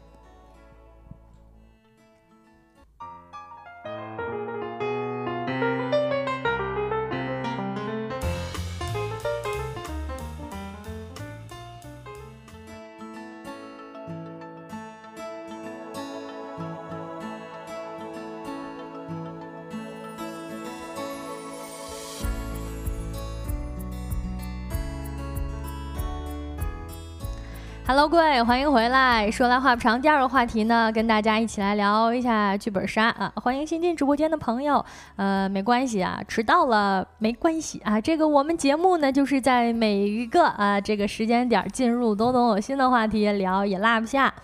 [27.92, 29.28] Hello，各位，欢迎回来。
[29.32, 33.32] 说来话不长，第二个话题呢，跟大家一起来聊一下剧本杀啊。
[33.34, 34.84] 欢迎新进直播间的朋友，
[35.16, 38.00] 呃，没关系啊，迟到了没关系啊。
[38.00, 44.34] 这个我们节目呢，就是在每一个啊这个时间点进入，都能有新的话题聊，也落不下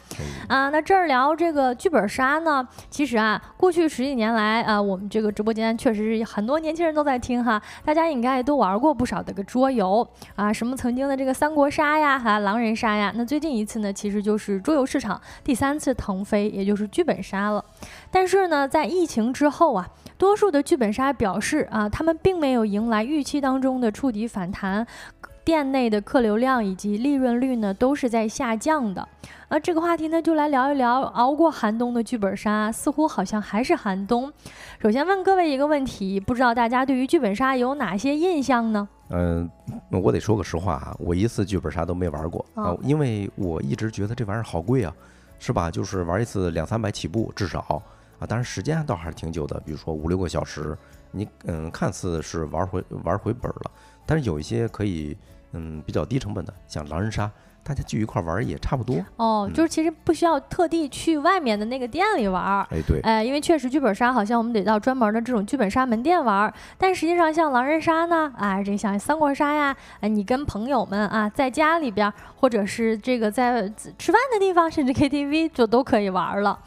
[0.49, 0.71] 啊。
[0.71, 13.27] 那这儿聊这个剧本杀呢，其实啊，过去十几年来啊，我们这个直播间确实是很多年轻人都在听哈，大家应该都玩过不少的个桌游啊，什么曾经的这个三国杀呀，哈狼人杀呀，那。
[13.27, 17.65] 最近一次呢，其实就是桌游市场第三次腾飞，也就是剧本杀了。
[18.09, 24.87] 但是呢，在疫情之后啊，多数的剧本杀表示啊，他们并没有迎来预期当中的触底反弹，
[25.45, 29.07] 店内的客流量以及利润率呢，都是在下降的。
[29.49, 34.33] 啊，这个话题呢，就来聊一聊熬过寒冬的剧本杀，似乎好像还是寒冬。
[34.81, 38.89] 首先问各位一个问题，不知道大家对于剧本杀有哪些印象呢？
[39.11, 39.49] 嗯，
[39.91, 44.93] 我得说个实话啊，我一次剧本杀都没玩过啊，因为我一直觉得这玩意儿好贵啊，
[45.39, 45.71] 是吧？
[45.71, 47.81] 就是玩一次两三百起步至少
[48.19, 50.77] 啊，当然时间倒还是挺久的，比如说五六个小时，
[51.11, 53.71] 你嗯看似是玩回玩回本了，
[54.05, 55.17] 但是有一些可以
[55.53, 57.31] 嗯比较低成本的，像狼人杀。
[57.67, 58.97] 大家聚一块玩也差不多。
[59.17, 73.63] 哦，就是其实不需要特地去外面的那个店里玩，哎对，哎，因为确实剧本杀好像我们得到专门的这种剧本杀门店玩，但实际上像狼人杀呢，啊，这像三国杀呀，哎，你跟朋友们啊，在家里边或者是这个在
[73.99, 76.59] 吃饭的地方，甚至 KTV 就都可以玩了，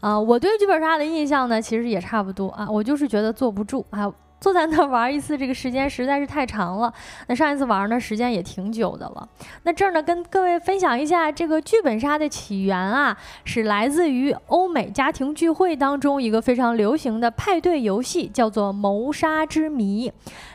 [0.00, 4.10] 啊，我对剧本杀的印象呢，其实也差不多啊，我就是觉得坐不住啊。
[4.40, 6.92] 坐在那玩一次，这个时间实在是太长了。
[7.26, 9.28] 那上一次玩呢，时间也挺久的了。
[9.64, 20.08] 那这儿呢，跟各位分享一下这个剧本杀的起源啊，是来自于欧美家庭聚会当中一个非常流行的派对游戏，叫做《谋杀之谜》。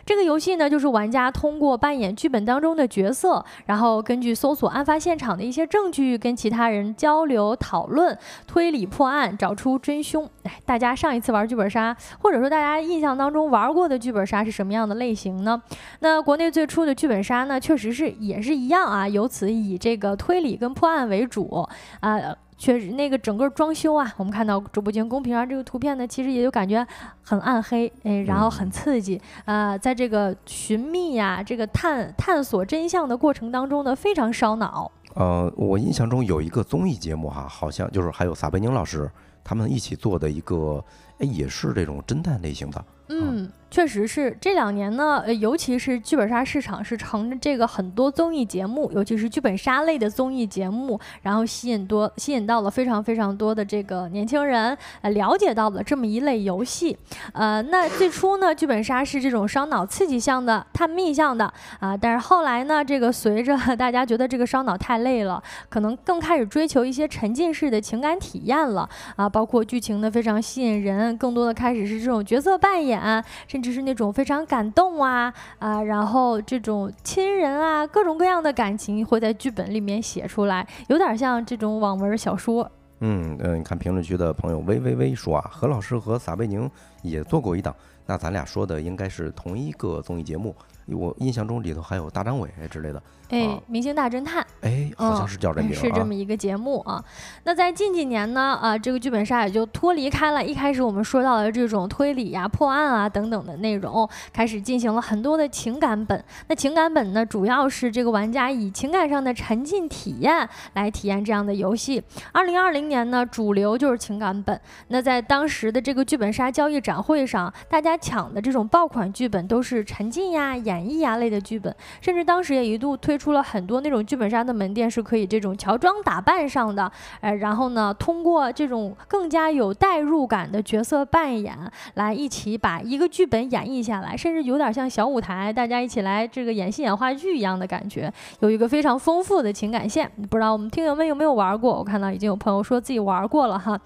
[0.06, 8.17] 这个游戏呢，就是玩家通过扮演剧本当中的角色，然后根据搜索案发现场的一些证据，跟其他人交流讨论、
[8.48, 10.30] 推理破案、找出真凶。
[10.43, 13.72] 哎，大家上一次玩剧本杀，或者说大家印象当中玩。
[13.73, 15.62] 过的剧本杀是什么样的类型呢？
[15.99, 21.67] 那国内最初的剧本杀呢，确实是也是一样啊，由此以这个推理跟破案为主
[21.99, 22.17] 啊。
[22.55, 26.86] 确实那个整个装修啊，我们看到直播间公屏上这个图片呢，其实也就感觉
[27.21, 34.89] 很暗黑，哎，然后很刺激，呃，在这个寻觅呀，这个探探索真相的过程当中呢，非常烧脑。
[35.15, 39.12] 呃，我印象中有一个综艺节目哈，好像就是还有撒贝宁老师
[39.43, 40.81] 他们一起做的一个，
[41.19, 42.86] 哎，也是这种侦探类型的。
[43.09, 43.51] 嗯。
[43.73, 56.95] 确实是这两年呢，呃，尤其是剧本杀市场是乘着这个很多综艺节目，尤其是剧本杀类的综艺节目，然后吸引多吸引到了非常非常多的这个年轻人，呃，了解到了这么一类游戏。
[57.33, 73.01] 呃，那最初呢，剧本杀是这种烧脑刺激向的、探秘向的啊，但是后来呢，这个随着 大家觉得这个烧脑太累了，可能更开始追求一些沉浸式的情感体验了啊，包括剧情呢非常吸引人，更多的开始是这种角色扮演，
[73.47, 73.62] 甚。
[73.63, 82.69] 就是那种非常感动啊啊，然后这种亲人啊，各种各样的感情会在剧本里面写出来，有点像这种网文小说。
[82.99, 86.69] 嗯嗯，你看评论区的朋友微微微说啊，何老师和撒贝宁
[87.02, 87.73] 也做过一档，
[88.06, 90.56] 那咱俩说的应该是同一个综艺节目。
[90.88, 93.02] 我印象中里头还有大张伟之类的。
[93.34, 97.04] 哎，明星大侦探，哎，好像是叫这名，是这么一个节目啊。
[97.46, 106.24] 那在近几年呢，啊，这个剧本杀也就脱离开了一开始我们说到的这种推理呀、破案啊等等的内容，开始进行了很多的情感本。
[106.48, 112.04] 那情感本呢，主要是这个玩家以情感上的沉浸体验来体验这样的游戏。
[112.32, 114.62] 二零二零年呢，主流就是情感本。
[114.89, 123.17] 那在当时的这个剧本杀交易展会上，大家抢的这种爆款剧本都是沉浸呀、演绎呀类的剧本，甚至当时也一度推。
[123.22, 131.57] 出出了很多那种剧本杀的门店是可以这种乔装打扮上的，呃，然后呢，通过这种更加有代入感的角色扮演
[131.93, 140.12] 来一起把一个剧本演绎下来，甚至有点像小舞台，大家一起来这个演戏演话剧一样的感觉，有一个非常丰富的情感线。
[140.29, 141.77] 不知道我们听友们有没有玩过？
[141.77, 143.79] 我看到已经有朋友说自己玩过了哈。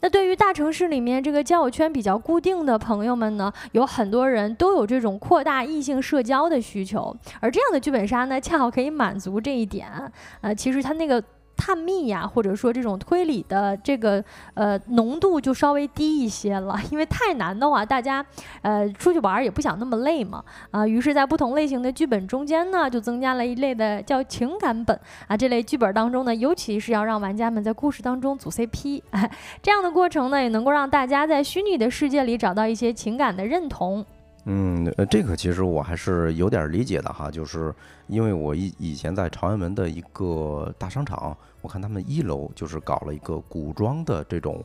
[0.00, 9.88] 那对于大城市里面这个交友圈比较固定的朋友们呢，有很多人都有这种扩大异性社交的需求，而这样的剧本杀呢，恰好可以满足这一点。
[10.40, 11.22] 呃，其实它那个。
[11.56, 18.24] 探秘呀，或者说这种推理的这个呃浓度就稍微低一些了，因为太难的话，大家
[18.62, 29.02] 呃出去玩也不想那么累嘛啊，于是，在不同类型的剧本中间呢，就增加了一类的叫情感本啊，这类剧本当中呢，尤其是要让玩家们在故事当中组 CP，
[29.62, 34.04] 这样的过程呢，也能够让大家在虚拟的世界里找到一些情感的认同。
[34.52, 37.72] 嗯，呃，这个其实我还是有点理解的哈，就是
[38.08, 44.60] 因为我以以前在朝阳门的一个大商场，我看他们一楼就是搞了一个古装的这种，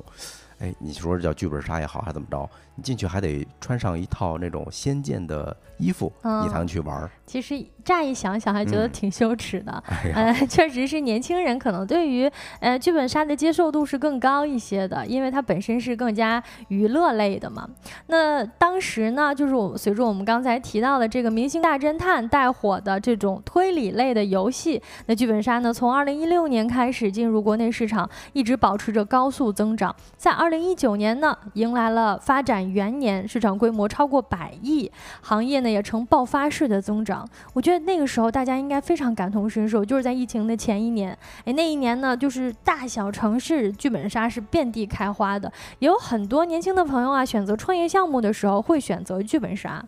[0.58, 6.11] 哎，你说叫剧本杀也好，还怎么着，你进去还得穿上一套那种仙剑的衣服，
[6.43, 7.09] 你才能去玩。
[7.25, 7.65] 其实。
[7.85, 9.83] 乍一想想还觉得挺羞耻的，
[10.15, 12.27] 呃，确实是年轻人可能对于
[12.59, 17.69] 呃剧本杀的接受度是更高一些的，因为它本身是更加娱乐类的嘛。
[18.07, 37.25] 那当时呢，就是我随着我们刚才提到的这个《明星大侦探》带火的这种推理类的游戏，那剧本杀呢，从二零一六年开始进入国内市场，一直保持着高速增长，在二零一九年呢，迎来了发展元年，市场规模超过百亿，行业呢也呈爆发式的增长。
[37.54, 37.86] 我觉得。
[37.86, 49.86] 那个时候大家应该非常感同身受，就是在疫情的前一年，哎，那一年呢，就是大小城市剧本杀是遍地开花的，也有很多年轻的朋友啊，选择创业项目的时候会选择剧本杀。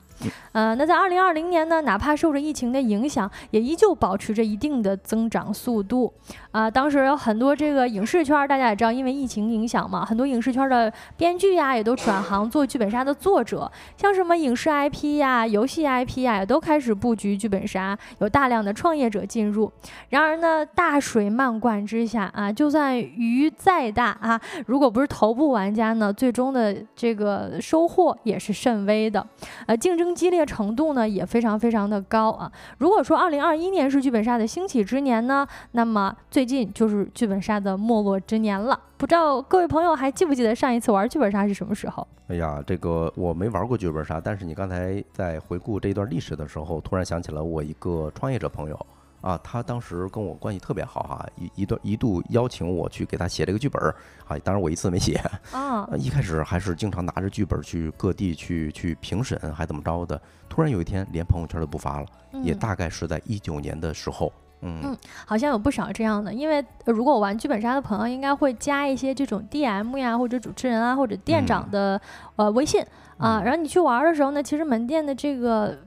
[0.51, 6.11] 呃，那在二零二零年呢，哪怕受着疫情的影响，也依旧保持着一定的增长速度。
[6.51, 19.71] 啊，当时有很多这个影视圈，大家也知道，因为疫情影响嘛，很多影视圈的编剧呀，也都转行做剧本杀的作者，像什么影视 IP 呀、游戏 IP 呀，也都开始布局剧本杀，有大量的创业者进入。
[20.09, 29.23] 然而呢，大水漫灌之下啊，就算鱼再大啊，如果不是头部玩家呢，最终的这个收获也是甚微的。
[29.67, 30.06] 呃，竞争。
[30.13, 32.51] 激烈程度呢也非常非常的高啊！
[32.79, 38.79] 如果说二零二一年是剧本杀的兴起之年呢，那么最近就是剧本杀的没落之年了。
[38.97, 42.07] 不知道各位朋友还记不记得上一次玩剧本杀是什么时候？
[42.27, 48.85] 哎呀，这个我没玩过剧本杀，但是你刚才在回顾这一段历史的时候，突然想起了我一个创业者朋友。
[49.21, 53.95] 啊，他当时跟我关系特别好哈，一一段一度邀请我去给他写这个剧本儿，
[54.27, 62.05] 啊，当然我一次没写，啊， 一开始还是经常拿着剧本去各地去去评审，还怎么着的，突然有一天连朋友圈都不发了，
[62.43, 71.99] 也大概是在一九年的时候，嗯，好像有不少这样的，因为如果玩剧本杀的朋友应该会加一些这种 DM 呀或者主持人啊或者店长的
[72.35, 72.81] 呃微信
[73.17, 75.77] 啊，然后你去玩的时候呢，其实门店的这个。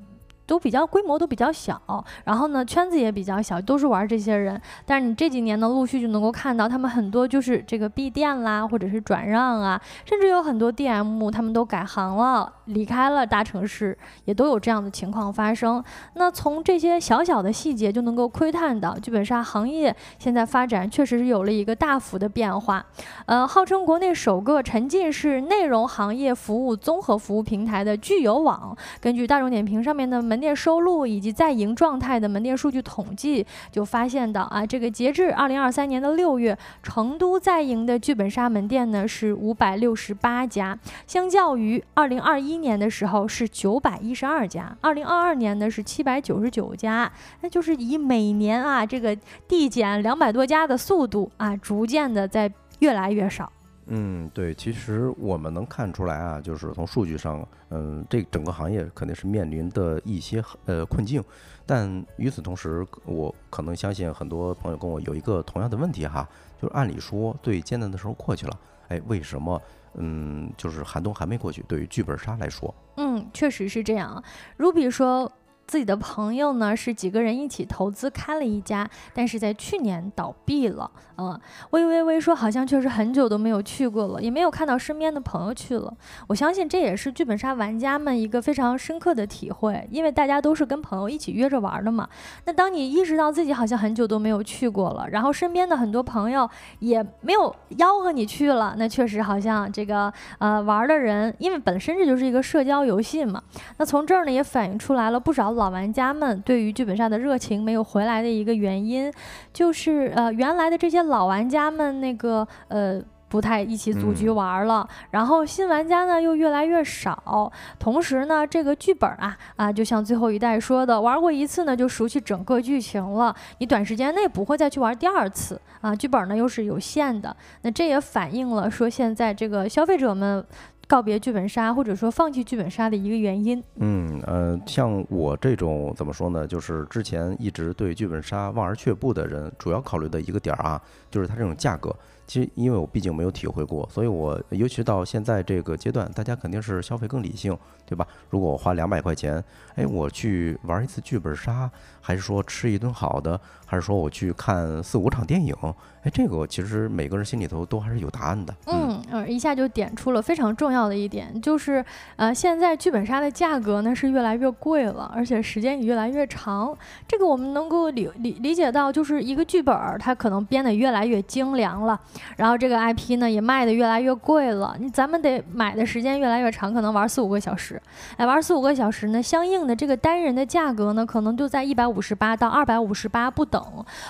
[0.51, 1.81] 都比较规模都比较小，
[2.25, 4.61] 然后呢圈子也比较小，都是玩这些人。
[4.85, 15.83] 但是你这几年呢，陆续就能够看到他们很多就是这个闭店啦，或者是转让啊，甚至有很多 DM 他们都改行了，离开了大城市，也都有这样的情况发生。
[16.15, 22.85] 那从这些小小的细节就能够窥探到，剧本杀行业现在发展确实是有了一个大幅的变化。
[23.27, 49.17] 呃，号称国内首个沉浸式内容行业服务综合服务平台的聚友网，根据大众点评上面的门店收入以及在营状态的门店数据统计，就发现到啊，这个截至二零二三年的六月，成都在营的剧本杀门店呢是五百六十八家，相较于二零二一年的时候是九百一十二家，二零二二年呢是七百九十九家，那就是以每年啊这个
[49.49, 53.51] 递减两百多家的速度啊，逐渐的在越来越少。
[53.93, 61.21] 嗯，对，其实我们能看出来啊，就是从数据上，嗯，这整个行业肯定是面临的一些呃困境，
[61.67, 66.29] 但与此同时，我可能相信很多朋友跟我有一个同样的问题哈，
[66.63, 68.57] 就是按理说最艰难的时候过去了，
[68.89, 69.61] 哎，为什么
[69.95, 71.63] 嗯，就是寒冬还没过去？
[71.69, 74.23] 对于剧本杀来说，嗯，确实是这样。
[74.57, 75.31] 如比说。
[75.67, 80.91] 自己的朋友呢是几个人一起投资开了一家，但是在去年倒闭了。
[81.21, 81.39] 嗯，
[81.73, 85.93] 微微微说好像确实很久都没有去过了，也没有看到身边的朋友去了。
[86.29, 92.09] 我相信这也是剧本杀玩家们一个非常深刻的体会，因为大家都是跟朋友一起约着玩的嘛。
[92.47, 96.49] 那当你意识到自己好像很久都没有去过了，然后身边的很多朋友
[96.79, 103.43] 也没有吆喝你去了，那确实好像这个呃玩的人，因为本身这就是一个社交游戏嘛。
[103.77, 105.51] 那从这儿呢也反映出来了不少。
[105.51, 109.13] 老玩家们对于剧本杀的热情没有回来的一个原因，
[109.53, 112.99] 就是呃原来的这些老玩家们那个呃
[113.29, 130.45] 不太一起组局玩了，然后新玩家呢又越来越少，同时呢这个剧本啊啊就像最后一代说的，玩过一次呢就熟悉整个剧情了，你短时间内不会再去玩第二次啊，剧本呢又是有限的，那这也反映了说现在这个消费者们。
[130.91, 133.63] 告别剧本杀，或者说放弃剧本杀的一个原因。
[133.77, 136.45] 嗯呃，像我这种怎么说呢？
[136.45, 141.95] 就是之前一直对剧本杀望而却步的人，主要考虑的一个点儿啊，就是它这种价格。
[142.27, 148.07] 其实因为我毕竟没有体会过，所以我尤其到现在这个阶段，大家肯定是消费更理性，对吧？
[148.29, 149.43] 如果我花两百块钱，
[149.75, 151.71] 哎，我去玩一次剧本杀，
[152.01, 153.41] 还是说吃一顿好的，
[153.71, 155.55] 还是说我去看四五场电影？
[156.03, 158.53] 哎，这个其实每个人心里头都还是有答案的。
[158.67, 161.85] 嗯嗯，一下就点出了非常重要的一点，就是
[162.17, 166.77] 呃，现在剧本杀的价格呢是越来越贵了，而且时间也越来越长。
[167.07, 172.01] 这个我们能够理理理解到，就是一个剧本它可能编得越来越精良了，
[172.39, 174.75] 然后这个 IP 呢也卖得越来越贵了。
[174.81, 177.81] 你咱们得买的时间越来越长，可能玩四五个小时。
[178.17, 183.60] 哎，玩四五个小时呢，相应的这个单人的价格呢，可能就在一百五十八到二百五十八不等。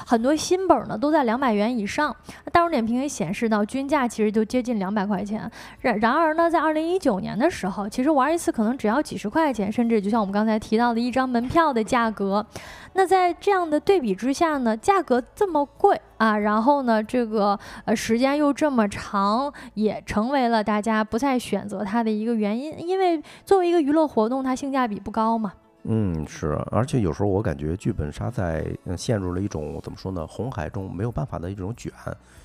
[0.06, 1.86] 很多新本呢都在两百元以。
[1.90, 2.14] 上，
[2.52, 5.50] 大众点评也显示到均价其实就接近两百块钱。
[5.80, 12.46] 然然而呢，在二零一九年的时候，其实玩一次可能只要几十块钱，甚至就像我们刚才提到的一张门票的价格。
[12.92, 22.72] 那在这样的对比之下呢，价格这么贵啊，然后呢，这个呃时间又这么长，也成为了大家不再选择它的一个原因。
[22.78, 25.54] 因为作为一个娱乐活动，它性价比不高嘛。
[25.84, 28.66] 嗯，是，而且有时候我感觉剧本杀在
[28.96, 31.92] 陷入了一种怎么说呢，红海中没有办法的一种卷。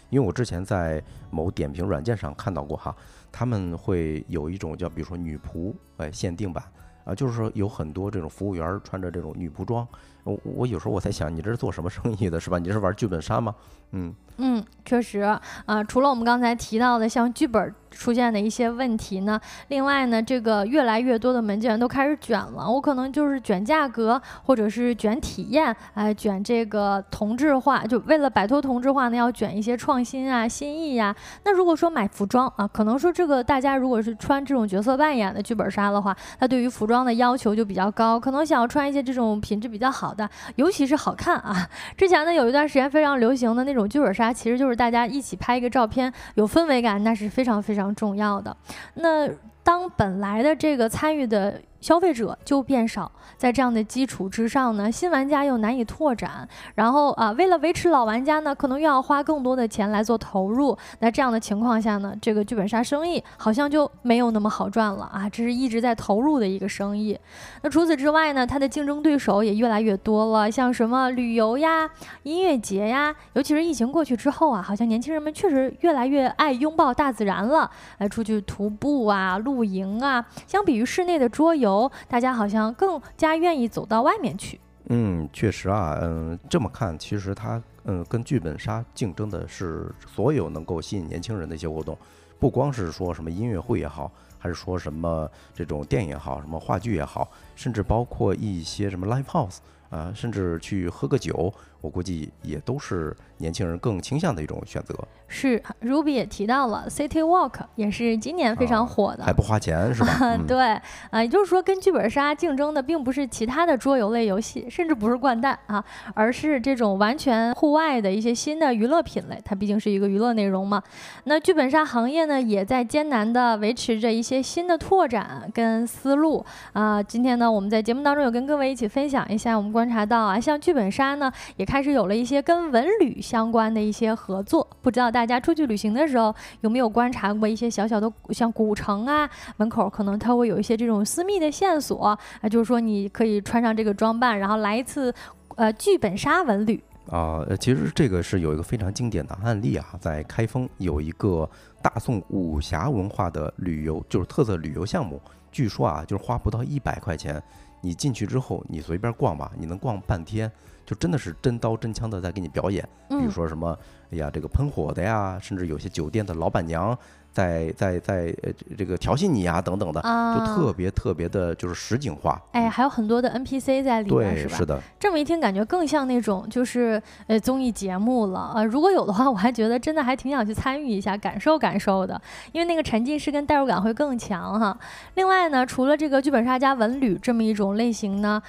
[0.10, 2.96] 因为我之前在某点评软件上看到过哈，
[3.32, 6.64] 他们会有一种叫比如说女仆哎限定版
[7.04, 9.86] 啊，就是说有很多这种服务员穿着这种女仆装。
[10.24, 12.58] 我我有时候我在想，你这是做什么生意的，是吧？
[12.58, 13.54] 你是玩剧本杀吗？
[13.92, 15.42] 嗯嗯，确实啊，
[15.88, 17.74] 除了我们刚才提到的像剧本。
[17.98, 19.40] 出现的一些问题呢？
[19.70, 22.70] 另外呢，这个越来越多的门店都开始卷了。
[22.70, 27.86] 我可能就是卷价格，或者是卷体验，哎，卷这个同质化。
[27.86, 31.16] 就为了摆脱同质化呢，要卷一些创新啊、新意呀。
[31.46, 41.66] 那如果说买服装啊，可能说这个大家如果是穿这种角色扮演的剧本杀的话，他对于服装的要求就比较高，可能想要穿一些这种品质比较好的，尤其是好看啊。
[41.96, 47.86] 之前呢，有一段时间非常流行的那种剧本杀，其实就是大家一起拍一个照片，有氛围感，那是非常非常。
[47.96, 48.56] 重要的，
[48.96, 49.26] 那
[49.64, 51.62] 当本来的这个参与的。
[51.82, 60.76] 消费者就变少，在这样的基础之上呢，新玩家又难以拓展，然后啊，为了维持老玩家呢，可能又要花更多的钱来做投入。
[61.00, 65.30] 那这样的情况下呢，这个剧本杀生意好像就没有那么好赚了啊！
[65.30, 67.20] 这是一直在投入的一个生意。
[67.62, 71.88] 那除此之外呢，它的竞争对手也越来越多了，像什么旅游呀、
[72.24, 77.70] 音乐节呀，尤其是疫情过去之后啊，好像年轻人们确实越来越爱拥抱大自然了，
[78.00, 80.26] 来出去徒步啊、露营啊。
[80.48, 81.65] 相比于室内的桌游。
[81.66, 84.60] 游，大家好像更加愿意走到外面去。
[84.90, 91.98] 嗯，确实啊，嗯，这么看，其实它，嗯，跟剧本杀竞争的是所有能够吸引年轻人的一些活动，
[92.40, 99.58] 不光是说什么音乐会也好，还是说什么这种电影也好，什么话剧也好，甚至包括一些什么 live house
[99.90, 101.52] 啊，甚至去喝个酒。
[101.86, 104.96] 我估计也都是年轻人更倾向的一种选择。
[105.28, 110.36] 是，Ruby 也提到了 City Walk，也是今年非常火的，还不花钱是吧？
[110.48, 110.80] 对，
[111.12, 115.84] 啊，也就是说跟剧本杀竞争的并不是其他的桌游类游戏，甚至不是掼蛋啊，
[116.16, 119.40] 而是这种完全户外的一些新的娱乐品类。
[119.46, 120.82] 它毕竟是一个娱乐内容嘛。
[121.26, 127.02] 那剧本杀行业呢，也在艰难的维持着一些新的拓展跟思路啊。
[127.02, 131.75] 今天呢，我们在节目当中有跟各位一起分享一下，我们观察到啊，像剧本杀呢，也开。
[131.76, 142.02] 开始有了一些跟文旅相关的一些合作，不知道大家出去旅行的时候有没有观察过一些小小的像古城啊门口，可能它会有一些这种私密的线索
[142.42, 145.14] 啊，就是说你可以穿上这个装扮，然后来一次
[145.58, 147.46] 呃剧本杀文旅啊。
[147.60, 151.50] 其实这个是有一个非常经典的案例啊，在开封有一个
[151.82, 155.22] 大宋武侠文化的旅游，就是特色旅游项目，
[155.52, 157.44] 据说啊就是花不到一百块钱，
[157.82, 160.50] 你进去之后你随便逛吧，你能逛半天。
[160.86, 163.78] 就真的是真刀真枪的在给你表演，比如说什么，
[164.12, 166.98] 哎呀，这个喷火的呀，甚至有些酒店的老板娘
[167.32, 172.42] 在在在呃这个调戏你呀等等的，就特别特别的就是实景化。
[172.52, 174.58] 哎，还有很多的 NPC 在里面，是吧？
[174.58, 174.80] 是的。
[175.00, 178.64] 这么一听，感觉更像那种就是呃综艺节目了啊。
[178.64, 182.22] 如果有的话，我还觉得真的还挺想去参与一下，感受感受的，
[182.54, 184.78] 因为那个沉浸式跟代入感会更强哈。
[185.16, 188.42] 另外呢，除了这个剧本杀加文旅这么一种类型呢。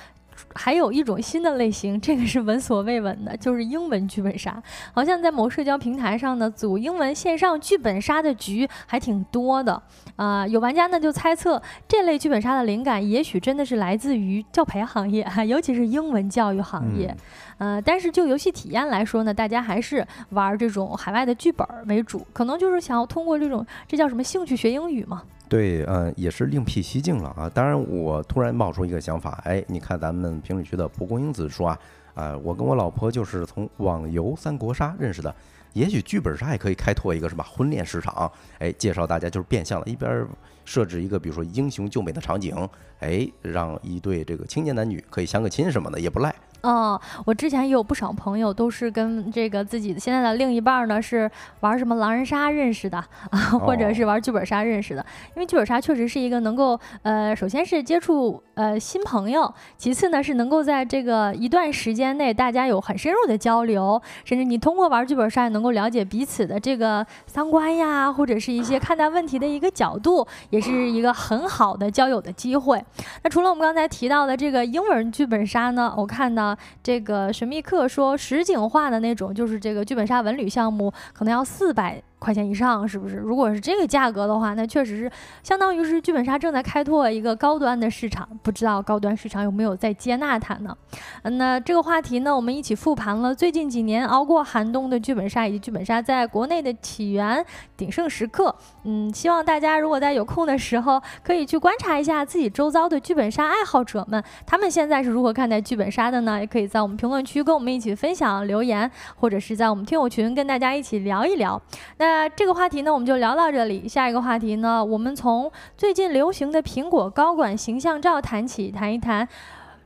[0.55, 4.63] 还有一种新的类型， 这个是闻所未闻的，就是英文剧本杀。
[4.93, 9.83] 好像在某社交平台上呢，组英文线上剧本杀的局还挺多的
[10.17, 10.47] 啊。
[10.47, 17.15] 有玩家呢就猜测，这类剧本杀的灵感也许真的是来自于教培行业哈， 尤其是英文教育行业。
[17.59, 25.23] 呃，但是就游戏体验来说呢，大家还是玩这种海外的剧本为主，可能就是想要通过这种，这叫什么兴趣学英语嘛。
[25.49, 27.49] 对，嗯，也是另辟蹊径了啊！
[27.49, 31.79] 当然，我突然冒出一个想法，哎，你看咱们评论区的蒲公英子说啊，
[32.15, 35.33] 啊，我跟我老婆就是从网游三国杀认识的，
[35.73, 40.27] 也许剧本杀也可以开拓一个什么婚恋市场，哎，介绍大家就是变相的，一边
[40.67, 42.55] 设置一个比如说英雄救美的场景，
[43.01, 46.35] 哎，让一对这个青年男女可以相个亲什么的也不赖。
[46.63, 52.99] 哦，我之前也有不少朋友都是跟这个自己现在的另一半呢，是玩什么狼人杀认识的
[53.31, 55.07] 啊， 或者是玩剧本杀认识的。
[55.37, 72.83] 因为剧本杀确实是一个能够，呃，首先是接触呃新朋友，其次呢是能够在这个一段时间内大家有很深入的交流，甚至你通过玩剧本杀也能够了解彼此的这个三观呀，或者是一些看待问题的一个角度，也是一个很好的交友的机会。
[73.23, 76.57] 那除了我们刚才提到的这个英文剧本杀呢，我看到。
[76.83, 82.01] 这个神秘客说实景化的那种，就是这个剧本杀文旅项目，可能要四百。
[82.27, 83.19] 块钱以上是不是？
[83.19, 85.11] 如果是这个价格的话，那确实是
[85.45, 90.77] 相当于是剧本杀正在开拓一个高端的市场，不知道高端市场有没有在接纳它呢？
[91.23, 97.47] 嗯，那这个话题呢，我们一起复盘了最近几年熬过寒冬的剧本杀以及剧本杀在国内的起源、
[97.77, 98.53] 鼎盛时刻。
[98.83, 106.41] 嗯，希望大家如果在有空的时候，可以去观察一下自己周遭的剧本杀爱好者们，他们现在是如何看待剧本杀的呢？
[106.41, 111.61] 也可以在我们评论区跟我们一起分享留言，或者是在我们听友群跟大家一起聊一聊。
[111.99, 113.87] 那那这个话题呢，我们就聊到这里。
[113.87, 119.29] 下一个话题呢，我们从最近流行的苹果高管形象照谈起，谈一谈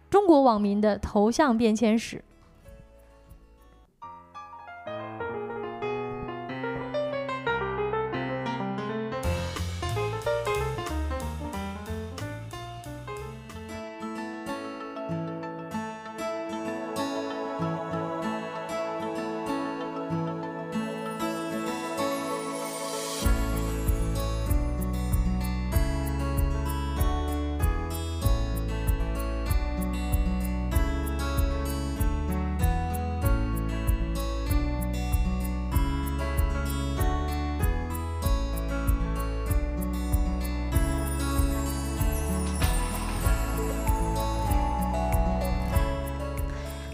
[0.09, 2.23] 中国网民的头像变迁史。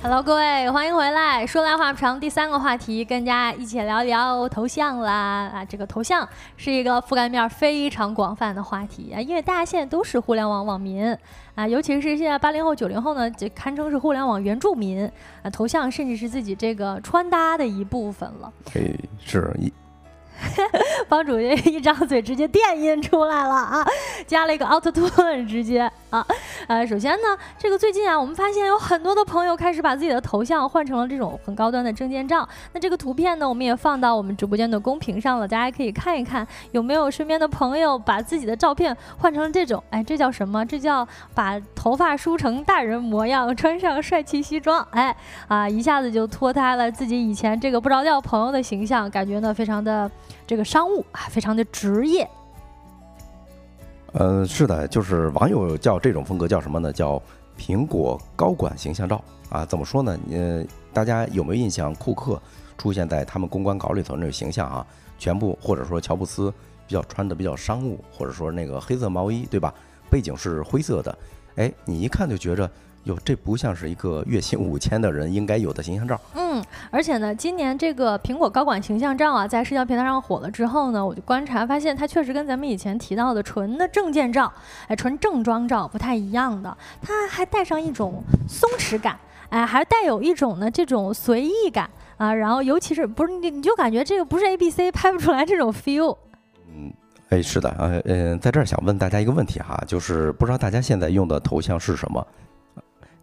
[0.09, 1.45] Hello，各位，欢迎回来。
[1.45, 5.51] 说来话不长，第三个话题，跟大家一起聊聊头像啦。
[5.53, 6.27] 啊，这个头像
[6.57, 11.05] 是一个覆盖面非常广泛的话题啊，因为大家现在都是互联网网民
[11.57, 15.11] 啊，尤其是现在八零后、九零后呢，就堪称是互联网原住民
[15.43, 15.51] 啊。
[15.51, 18.53] 头像甚至是自己这个穿搭的一部分了。
[18.77, 18.83] 哎，
[19.19, 19.73] 是一。
[21.09, 23.87] 帮主一张嘴直接电音出来了啊，
[24.27, 26.27] 加了一个 Auto Tune 直接啊。
[26.67, 32.49] 呃，首先呢，这个最近啊，我们发现有很多的朋友开始把自己的头像换成了这种很高端的证件照。
[32.73, 39.83] 那这个图片呢，我们也放到我们直播间的公屏上了，大家可以看一看，有没有身边的朋友把自己的照片换成了这种？
[39.91, 40.65] 哎，这叫什么？
[40.67, 45.15] 这叫把头发梳成大人模样，穿上帅气西装，哎
[45.49, 50.11] 啊，一下子就脱胎了自己以前这个不着调朋友的形象，感觉呢非常的
[50.47, 52.29] 这个商务啊，非常的职业。
[54.13, 56.93] 呃，是的，就是网友叫这种风格叫什么呢？
[56.93, 57.21] 叫
[57.59, 59.65] 苹果高管形象照啊？
[59.67, 60.19] 怎么说呢？
[60.31, 61.95] 呃，大家有没有印象？
[61.95, 62.41] 库克
[62.79, 64.87] 出现在他们公关稿里头那个形象啊，
[65.19, 66.53] 全部或者说乔布斯
[66.87, 69.75] 比较穿的比较商务，或者说那个黑色毛衣，对吧？
[70.09, 71.19] 背景是灰色的，
[71.57, 72.71] 哎，你一看就觉着。
[73.07, 76.21] 哟，这不像是一个月薪五千的人应该有的形象照。
[76.35, 84.53] 嗯，而且呢，今年这个苹果高管形象照啊，在社交平台上火了之后呢，我就观察发现，它确实跟咱们以前提到的纯的证件照，
[84.89, 89.17] 哎，纯正装照不太一样的，它还带上一种松弛感，
[89.51, 92.35] 哎，还带有一种呢这种随意感啊。
[92.35, 96.17] 然后，尤其是不是你你就感觉这个不是 A B C 拍不出来这种 feel。
[96.75, 96.93] 嗯，
[97.29, 102.27] 哎，是的，呃嗯，在这儿想问大家一个问题哈，就是不知道大家现在用的头像是什么？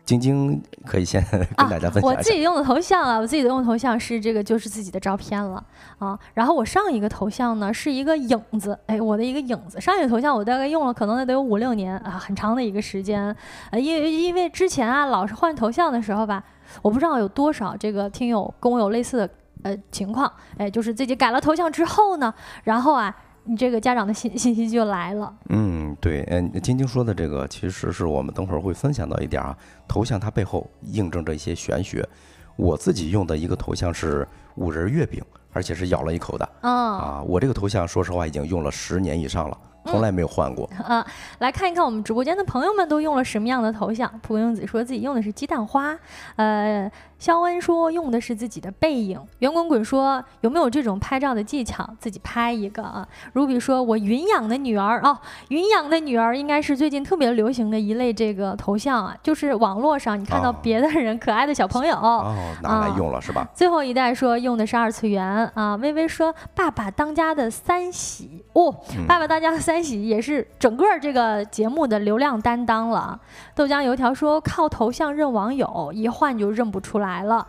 [0.05, 1.23] 晶晶可以先
[1.57, 5.63] 跟大家分享我自己用的头像啊，我自己用的头像是这个，就是自己的照片了
[5.97, 6.19] 啊。
[6.33, 9.79] 然后我上一个头像呢是一个影子，哎，我的一个影子。
[9.79, 13.33] 上一个头像我大概用了可能得有五六年啊，很长的一个时间。
[13.71, 16.43] 呃，因为因为之前啊老是换头像的时候吧，
[16.81, 19.29] 我不知道有多少这个听友跟我有类似的
[19.61, 22.33] 呃情况，哎，就是自己改了头像之后呢，
[22.65, 23.15] 然后啊。
[23.45, 25.33] 你这个家长的信信息就来了。
[25.49, 29.55] 嗯，对，嗯，晶晶说的这个，其实是我们等会儿会分享到一点啊。
[29.87, 32.07] 头像它背后印证着一些玄学。
[32.55, 36.49] 我自己用的一个头像是五仁月饼，而且是咬了一口的。
[36.61, 39.57] 啊，我这个头像说实话已经用了十年以上了。
[39.85, 41.05] 从来没有换过啊！
[41.39, 44.09] 来看一看我们直播间的朋友们都用了什么样的头像。
[44.21, 45.93] 蒲公英子说自己用的是鸡蛋花，
[46.37, 46.89] 呃，
[47.23, 49.19] 肖恩说用的是自己的背影。
[49.39, 55.17] 圆滚滚说有没有这种拍照的技巧，自己拍一个啊？Ruby 说我云养的女儿哦，
[55.49, 63.45] 云养的女儿应该是最近特别流行的一类这个头像啊，就是网络上你看到别的人可爱的小朋友哦，拿来用了是吧？
[63.53, 65.75] 最后一代说用的是二次元啊。
[65.75, 68.73] 微微说爸爸当家的三喜哦，
[69.07, 69.73] 爸爸当家的三。
[69.73, 73.19] 三喜也是整个这个节目的流量担当了。
[73.55, 77.45] 豆浆油条说靠头像认网友，一换就认不出来了，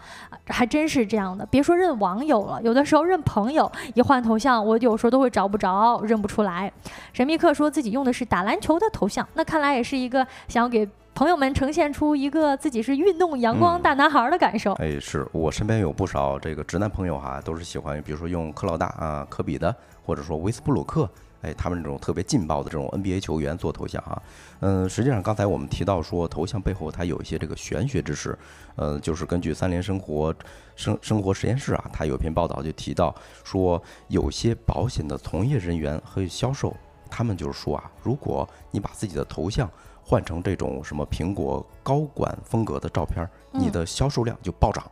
[0.48, 1.46] 还真是这样的。
[1.46, 6.70] 别说认网友了，有的时候认朋友，一换头像，我有时候都会找不着，认不出来。
[7.14, 14.72] 神秘客说自己用的是打篮球的头像，那看来也是一个想要给朋友们呈现出一个自己是运动阳光大男孩的感受。
[14.74, 21.08] 哎，是我身边有不少这个直男朋友哈，都是喜欢，比如说用克老大啊、科比的，或者说维斯布鲁克。
[21.44, 24.22] 哎，他们这种特别劲爆的这种 NBA 球员做头像啊，
[24.60, 28.36] 嗯，实际上刚才我们提到说头像背后它有一些这个玄学知识，
[28.76, 30.34] 呃，就是根据三联生活
[30.74, 33.14] 生生活实验室啊，它有篇报道就提到
[33.44, 36.74] 说，有些保险的从业人员和销售，
[37.10, 39.70] 他们就是说啊，如果你把自己的头像
[40.02, 44.84] 换成这种什么苹果高管风格的照片，你的销售量就暴涨。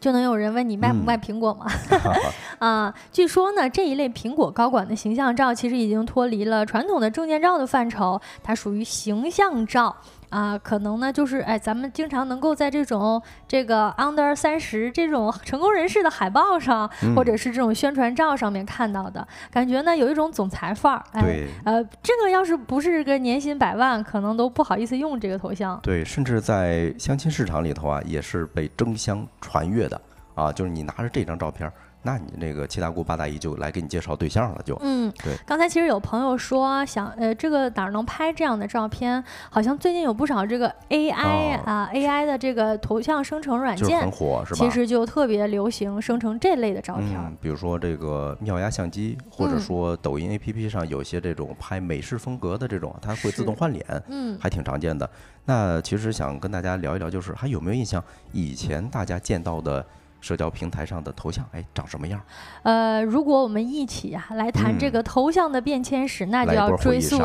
[0.00, 1.66] 就能有人问你卖不卖苹果吗？
[2.60, 9.96] 啊，据说呢，这一类苹果高管的形象照其实已经脱离了传统的证件照的范畴，它属于形象照。
[10.30, 21.04] 啊，可能呢，就是哎，咱们经常能够在这种这个 under 三十这种成功人士的海报上，或者是这种宣传照上面看到的，感觉呢有一种总裁范儿。
[21.20, 25.78] 对，呃，这个要是不是个年薪百万，可能都不好意思用这个头像。
[25.82, 30.00] 对，甚至在相亲市场里头啊，也是被争相传阅的
[30.34, 31.70] 啊，就是你拿着这张照片。
[32.02, 35.36] 那你那个七大姑八大姨就来给你介绍对象了，就嗯，对。
[35.44, 39.22] 刚才其实有朋友说想，呃，这个哪儿能拍这样的照片？
[39.50, 44.58] 好像最近有不少这个 AI 啊，AI 的这个头像生成软件很火，是吧？
[44.60, 47.16] 其实就特别流行生成这类的照片。
[47.18, 55.08] 嗯，比如说这个妙压相机，或者说抖音 APP 上有些这种拍美式风格的这种，它会自动换脸，嗯，还挺常见的。
[55.44, 59.84] 那其实想跟大家聊一聊，就是还有没有印象以前大家见到的？
[60.20, 62.20] 社交平台上的头像，哎，长什么样？
[62.62, 67.20] 呃，如果我们一起啊来谈这个头像的变迁史，那就要追溯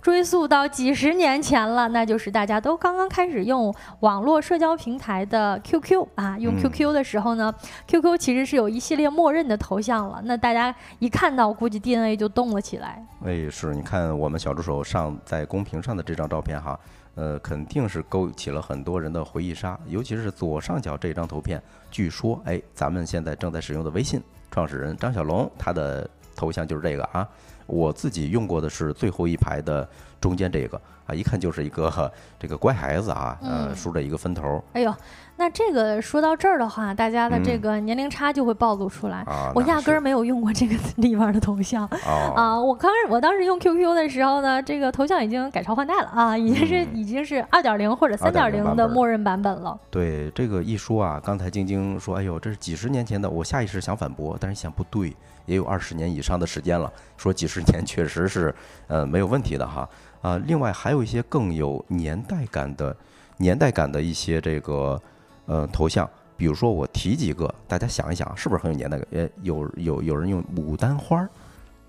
[0.00, 1.88] 追溯到几十年前了。
[1.88, 7.52] 那就是大家都刚刚开始用网络社交平台的 QQ 啊，用 QQ 的时候呢
[7.86, 10.20] ，QQ 其实是有一系列默认的头像了。
[10.24, 13.04] 那大家一看到，估计 DNA 就动了起来。
[13.24, 16.78] 哎，是你看我们小助手上在公屏上的这张照片哈。
[17.18, 21.60] 呃，肯定是勾起了很多人的回忆杀，尤其是左上角这张图片。
[21.90, 27.28] 据说，哎，咱们现在正在使用的微信创始人张小龙，他的头像就是这个啊。
[27.66, 29.86] 我自己用过的是最后一排的
[30.20, 34.62] 中间这个啊，一看就是一个这个乖孩子啊，呃，梳着一个分头。
[34.74, 34.94] 哎呦，
[35.38, 39.24] 那这个说到这儿的话，大家的这个年龄差就会暴露出来。
[39.54, 41.86] 我压根儿没有用过这个 地方的头像
[42.34, 42.60] 啊。
[42.60, 49.78] 我刚我当时用 QQ 的时候呢，这个头像已经改朝换代了啊，已经是已经是二点零或者三点零的默认版本了。
[49.90, 55.16] 对这个一说啊，刚才晶晶说，哎呦，这是几十年前的，我下意识想反驳，但是想不对。
[55.46, 58.54] 也有二十年以上的时间了，说几十年确实是，
[58.86, 59.88] 呃，没有问题的哈。
[60.20, 62.94] 啊，另外还有一些更有年代感的、
[63.38, 65.00] 年代感的一些这个
[65.48, 69.06] 呃头像，比如说我提几个，大家想一想，是不是很有年代感？
[69.10, 71.28] 呃，有有有人用牡丹花儿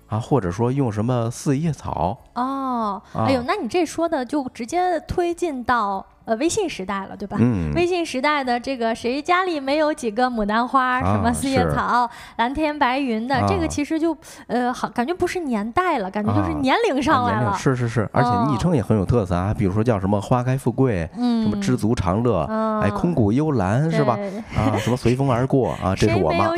[0.08, 3.00] 啊，或者说用什么四叶草哦。
[3.14, 6.04] 哎呦，那你这说的就直接推进到。
[6.30, 7.36] 呃，微信时代了，对吧？
[7.40, 7.74] 嗯。
[7.74, 13.44] 微信时代的这个，谁家里没有几个牡丹花、什么四叶草、蓝天白云的？
[13.48, 14.16] 这个其实就
[14.46, 17.52] 呃，好感觉不是年代了，感觉就是年龄上来了。
[17.58, 22.42] 是是是，而且昵称也很有特色啊，比如说叫什么“花开富贵”，什么“知足常乐”，
[22.80, 24.16] 哎，“空谷幽兰”是吧？
[24.56, 26.52] 啊，什么“随风而过”啊，这是我妈。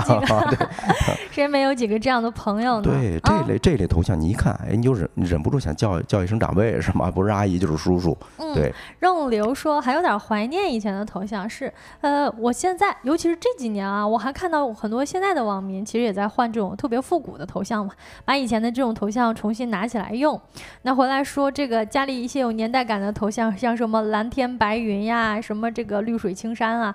[1.33, 2.83] 谁没有几个这样的朋友呢？
[2.83, 7.11] 对，这类这类头像你一看，哎，你就忍忍不住想叫叫一声长辈是吗？
[7.11, 8.15] 不是阿姨就是叔叔。
[8.53, 8.71] 对。
[8.99, 9.55] 任流。
[9.63, 17.93] 说还有点怀念以前的头像是，呃，我现在尤其是这几年啊，我还看到很多现在的网民其实也在换这种特别复古的头像嘛，
[18.25, 20.41] 把以前的这种头像重新拿起来用。
[20.83, 26.93] 那回来说这个家里一些有年代感的头像，像什么蓝天白云呀，什么这个绿水青山啊，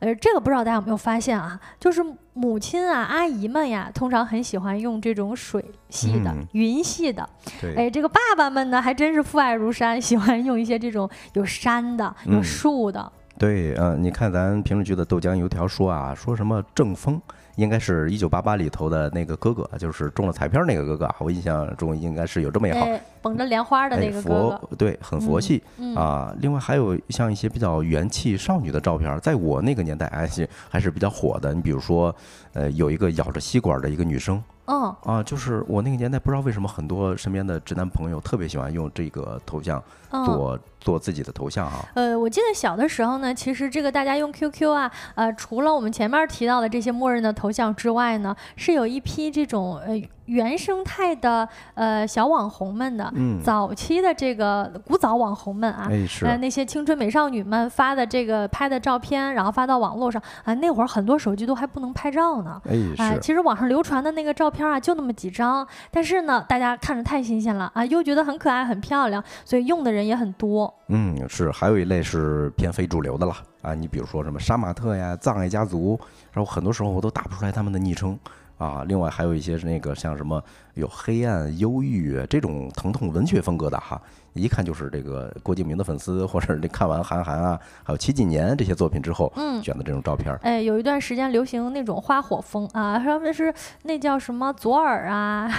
[0.00, 1.58] 呃，这个不知道大家有没有发现啊？
[1.80, 7.28] 就是母亲啊、阿姨们呀，通常很喜欢用这种水系的、云系的。
[7.76, 11.76] 哎，这个爸爸们呢，还真是父爱如山，喜欢用一些这种有山。
[11.96, 17.20] 的有树的，对，嗯，你看咱评论区的豆浆油条说啊，说什么正风，
[17.56, 22.86] 应该是一九八八里头的那个哥哥，就是中了彩票那个哥哥，我印象中应该是有这么一号，
[23.22, 25.62] 捧着莲花的那个哥哥，对，很佛系
[25.94, 26.34] 啊。
[26.38, 31.52] 另外还有像一些比较元气少女的照片，在我那个年代还是还是比较火的。
[31.52, 32.14] 你比如说，
[32.52, 34.42] 呃，有一个咬着吸管的一个女生。
[34.68, 39.80] 嗯啊，就是我那个年代，不知道为什么很多身边的直男朋友特别喜欢用这个头像
[40.10, 41.84] 做做自己的头像哈。
[41.94, 50.00] 呃，我记得小的时候呢，其实这个大家用 QQ 啊，呃，除了我们前面提到的这些默认的头像之外呢，是有一批这种呃。
[50.26, 53.08] 原生态的呃小网红们的，
[53.44, 55.88] 早期的这个古早网红们啊，
[56.22, 62.60] 呃那些青春美少女们发的这个拍的照片，然后发到网络上啊，那会儿很多手机都还不能拍照呢，
[62.98, 70.72] 哎，其实网上流传的那个照片啊，就那么几张，但是呢，大家看着太新鲜了啊，又觉得很可爱很漂亮，所以用的人人也很多。
[70.88, 75.98] 嗯，是，还有一类是偏非主流的了啊，你比如说什么杀马特呀、藏爱家族，
[76.32, 78.18] 然后很多时候我都打不出来他们的昵称。
[78.58, 80.42] 啊，另外还有一些是那个像什么
[80.76, 84.00] 有黑暗、忧郁这种疼痛文学风格的哈。
[84.34, 90.38] 一看就是这个郭敬明的粉丝，或者你看完韩寒啊，还有七几年这些作品之后，嗯，选的这种照片。
[90.42, 93.52] 哎，有一段时间流行那种花火风啊，他们是
[93.84, 95.50] 那叫什么左耳啊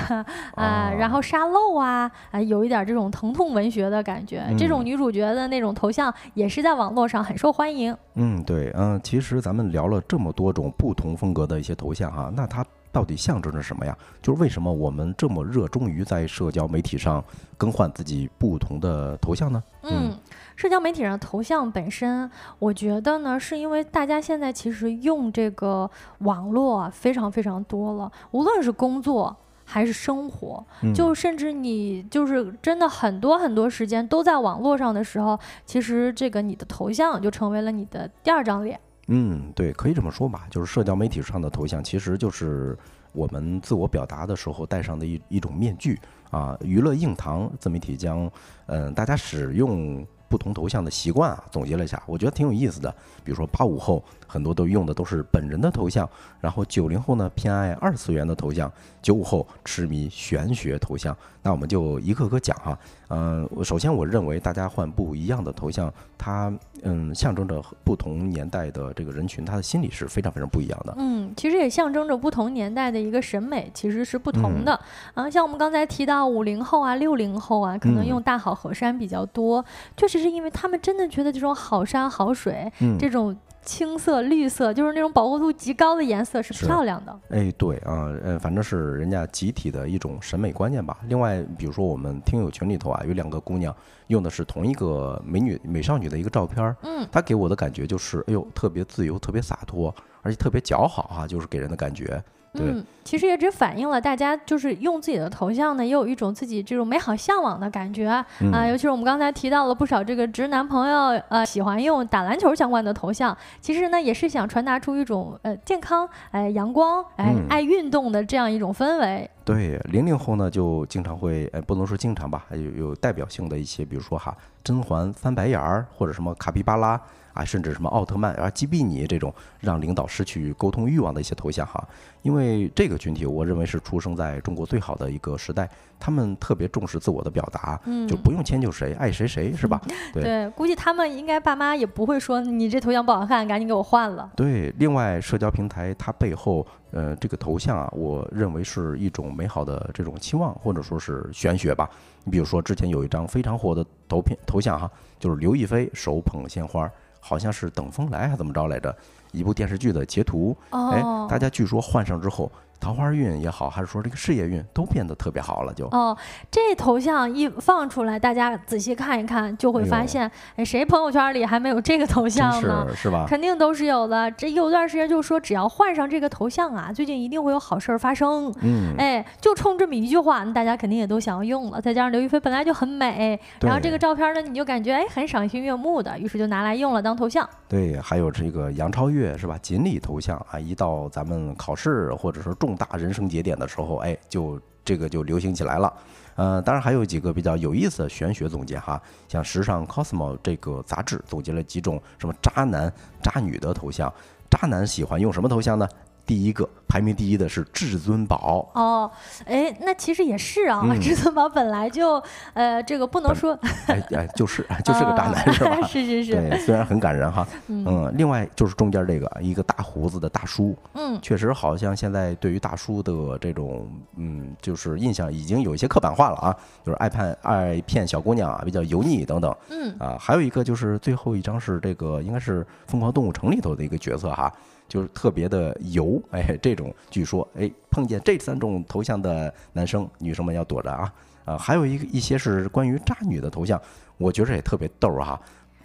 [0.53, 4.45] 啊，然后沙漏啊，啊，有一点这种疼痛文学的感觉。
[4.59, 7.97] 这种女主角的那种头像也是在网络上很受欢迎。
[8.13, 12.63] 嗯，对，嗯，其实咱们聊了这么多种不同风格的一些头像哈，那它。
[12.89, 13.95] 到底象征着什么呀？
[14.23, 17.23] 就是为什么我们这么热衷于在社交媒体上
[17.57, 19.63] 更换自己不同的头像呢？
[19.83, 20.11] 嗯，
[20.55, 22.29] 社交媒体上头像本身，
[22.59, 25.89] 我觉得呢，是因为大家现在其实用这个
[26.19, 38.79] 网络非常非常多了，无论是工作还是生活，就甚至你就是真的很多很多时间都在网络上的时候，其实这个你的头像就成为了你的第二张脸。
[39.09, 42.77] 嗯，对，可以这么说吧，就是社交媒体上的头像，其实就是
[43.17, 45.99] 我们自我表达的时候戴上的一一种面具
[46.29, 46.55] 啊。
[46.61, 48.31] 娱乐硬糖自媒体将，
[48.67, 52.93] 嗯，大家使用不同头像的习惯啊，总结了一下，我觉得挺有意思的。
[53.23, 56.07] 比如说八五后很多都用的都是本人的头像，
[56.39, 58.71] 然后九零后呢偏爱二次元的头像，
[59.01, 61.15] 九五后痴迷玄学头像。
[61.41, 66.53] 那我们就一个个讲哈，嗯，首先我认为大家换不一样的头像，它
[66.83, 70.93] 嗯象征着不同年代的这个人群，他的心理是非常非常不一样的。
[70.97, 74.77] 嗯，其实也象征着不同年代的一个审美其实是不同的
[75.13, 75.29] 啊。
[75.29, 79.63] 像我们刚才提到五零后啊、六零后啊，可能用大好河山比较多，
[79.95, 82.69] 确实是因为他们真的觉得这种好山好水，
[82.99, 83.33] 这种。
[83.67, 87.19] 青色、绿色，就是那种饱和度极高的颜色，是漂亮的。
[87.29, 90.97] 哎，对啊，呃，反正是人家集体的一种审美观念吧。
[91.09, 93.75] 另外，比如说我们听友群里头啊，有两个姑娘
[94.07, 102.23] 用的是同一个美女、美少女的一个照片，嗯，她给我的感觉就是，哎呦，特别自由，特别洒脱，而且特别姣好啊，就是给人的感觉。
[102.57, 102.83] 对。
[103.03, 108.25] 其实也只反映了大家就是用自己的头像呢，也有一种自己这种美好向往的感觉啊。
[108.67, 113.35] 尤其是我们刚才提到了不少这个直男朋友，呃，喜欢用打篮球相关的头像。
[113.61, 119.29] 其实呢，也是想传达出一种呃健康、哎阳光、哎爱运动的这样一种氛围。
[119.45, 124.35] 对，零零后呢就经常会，呃，不能说经常吧，有有代表性的一些，比如说哈，
[124.65, 126.99] 甄嬛翻白眼儿，或者什么卡皮巴拉。
[127.37, 131.87] 啊，甚至什么奥特曼啊击毙你这种让领导失去沟通欲望的一些头像哈，
[132.23, 135.69] 因为这个群体，我认为是出生在中国最好的一个时代，
[135.99, 139.79] 他们特别重视自我的表达，就不用迁就谁，爱谁谁是吧？
[140.13, 144.31] 对，估计他们应该爸妈也不会说你这头像不好看，赶紧给我换了。
[144.35, 151.87] 对，另外社交平台它背后，呃，这个头像啊，我认为是一种美好的这种期望，或者说是玄学吧。
[152.23, 156.89] 你比如说之前有一张非常火的头片头像哈，就是刘亦菲手捧鲜花。
[157.19, 158.95] 好像是等风来还怎么着来着？
[159.31, 162.51] 一部电视剧的截图，哎，大家据说换上之后。
[162.79, 166.15] 桃花运也好，还是说这个事业运都变得特别好了，就哦，
[166.51, 172.87] 这头像一放出来，大家仔细看一看，就会发现，哎，谁朋友圈里还没有这个头像呢？
[172.95, 173.25] 是吧？
[173.27, 174.29] 肯定都是有的。
[174.31, 178.53] 这有段时间就说，只要换上这个头像啊，最近一定会有好事儿发生。
[178.61, 181.81] 嗯，哎，就冲这么一句话，那大家肯定也都想要用了。
[181.81, 187.47] 再加上刘亦菲本来就很美，然后这个照片呢，你就感觉哎很赏心悦目的，于是就拿来用了当头像。
[187.67, 189.57] 对，还有这个杨超越是吧？
[189.61, 192.66] 锦鲤头像啊，一到咱们考试或者说重。
[192.67, 195.93] 重大人生节点的时候，哎，就这个就流行起来了。
[196.35, 202.91] 呃，当然还有几个比较有意思的玄学总结哈，像时尚 Cosmo 这个杂志总结了几种什么渣男
[203.23, 204.13] 渣女的头像，
[204.49, 205.87] 渣男喜欢用什么头像呢？
[206.27, 208.69] 第一个排名第一的是至尊宝。
[208.75, 209.09] 哦，
[209.45, 212.21] 哎，那其实也是啊，至尊宝本来就
[212.53, 213.57] 呃，这个不能说，
[213.87, 215.81] 哎哎，就是就是个渣男是吧？
[215.87, 226.55] 是是是，对，虽然很感人哈，嗯，另外就是中间这个一个大胡子的大叔，嗯，确实好像现在对于大叔的这种嗯，就是印象已经有一些刻板化了啊，
[226.85, 229.95] 就是爱骗爱骗小姑娘啊，比较油腻等等，嗯。
[229.97, 234.51] 啊，还有一个就是最后一张是这个应该是《疯狂动物城》里头的一个角色哈。
[234.87, 241.13] 就是特别的油，哎，这种据说，哎，碰见这三种头像的男生，女生们要躲着啊，
[241.45, 243.81] 啊，还有一一些是关于渣女的头像，
[244.17, 245.39] 我觉着也特别逗哈。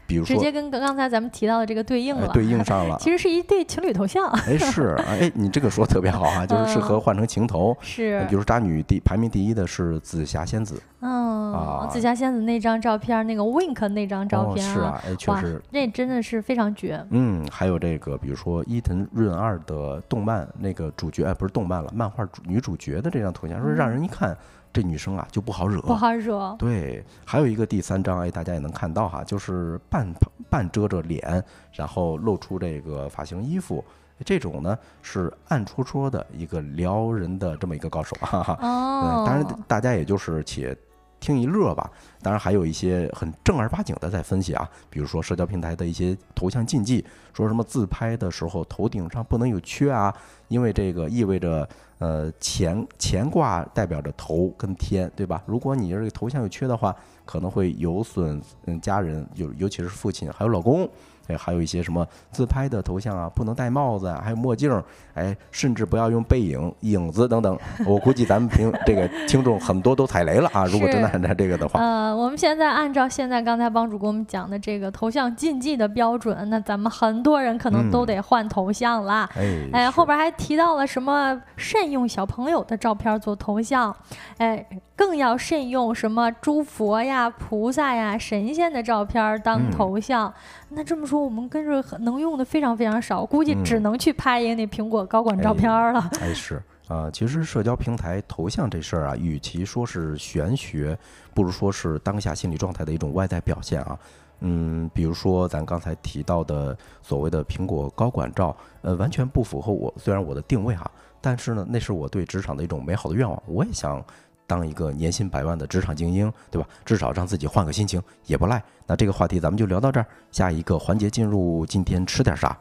[0.07, 2.96] 比如说，直接跟刚才咱们提到的这个对应了，对应上了。
[3.00, 4.28] 其实是一对情侣头像。
[4.46, 7.76] 哎，是，哎，你这个说特别好啊，就是适合换成情头。
[7.80, 8.24] 是。
[8.28, 10.80] 比如渣女第排名第一的是紫霞仙子。
[11.00, 11.53] 嗯。
[11.53, 11.88] 啊。
[11.90, 14.74] 紫霞仙子那张照片，那个 wink 那张照片啊。
[14.74, 15.62] 是啊，哎，确实。
[15.70, 17.03] 那真的是非常绝。
[17.11, 24.36] 嗯，还有这个，比如说伊藤润二的动漫那个主角，哎，不是动漫了，漫画主女主角的这张头像，说让人一看。
[24.73, 26.57] 这女生啊就不好惹，不好惹。
[26.59, 30.07] 对，还有一个第三张，哎，大家也能看到哈，就是半
[30.49, 33.85] 半遮着脸，然后露出这个发型衣服，
[34.25, 38.59] 这种呢是暗戳戳的一个撩人的这么一个高手，哈哈。
[38.61, 39.25] 哦。
[39.27, 40.77] 当然，大家也就是且
[41.23, 41.91] 听一乐吧。
[42.20, 47.03] 当然，还有一些很正儿八经的在分析啊，比如说社交平台的一些头像禁忌，
[47.33, 50.14] 说什么自拍的时候头顶上不能有缺啊，
[50.49, 51.66] 因为这个意味着。
[51.99, 55.41] 呃，乾乾卦代表着头跟天，对吧？
[55.47, 56.93] 如果你这个头像有缺的话，
[57.25, 60.83] 可能会有损嗯家人，尤尤其是父亲还有老公。
[61.29, 64.68] 哎，还有一些什么自拍的头像啊，不能戴帽子啊，还有墨镜，
[65.15, 67.59] 哎，甚至不要用背影、影子等等。
[67.87, 70.65] 我估计咱们平这个听众很多都踩雷了啊！
[70.67, 79.29] 如果真的按照这个的话， 呃，我们现在按照现在刚才帮主给我们讲的这个头像禁忌的标准，那咱们很多人可能都得换头像啦。
[79.37, 83.95] 哎，哎，后边还提到了什么慎用小朋友的照片做头像，
[84.39, 84.65] 哎，
[84.97, 90.33] 更要慎用什么诸佛呀、菩萨呀、神仙的照片当头像。
[90.75, 96.11] 那这么说，我们跟着能用的非常非常少，估计只能去拍一个那苹果高管照片了。
[96.20, 100.98] 哎，是啊，其实社交平台头像这事儿啊，与其说是玄学，
[101.34, 103.98] 不如说是当下心理状态的一种外在表现啊。
[104.40, 110.90] 嗯，比如说咱刚才提到的所谓的苹果高管照，呃，完全不符合我虽然我的定位哈，
[111.20, 114.05] 但是呢，那是我对职场的一种美好的愿望，我也想。
[114.44, 116.68] 当一个年薪百万的职场精英，对吧？
[116.84, 118.62] 至少让自己换个心情也不赖。
[118.86, 122.55] 那这个话题咱们就聊到这儿，下一个环节进入今天吃点啥。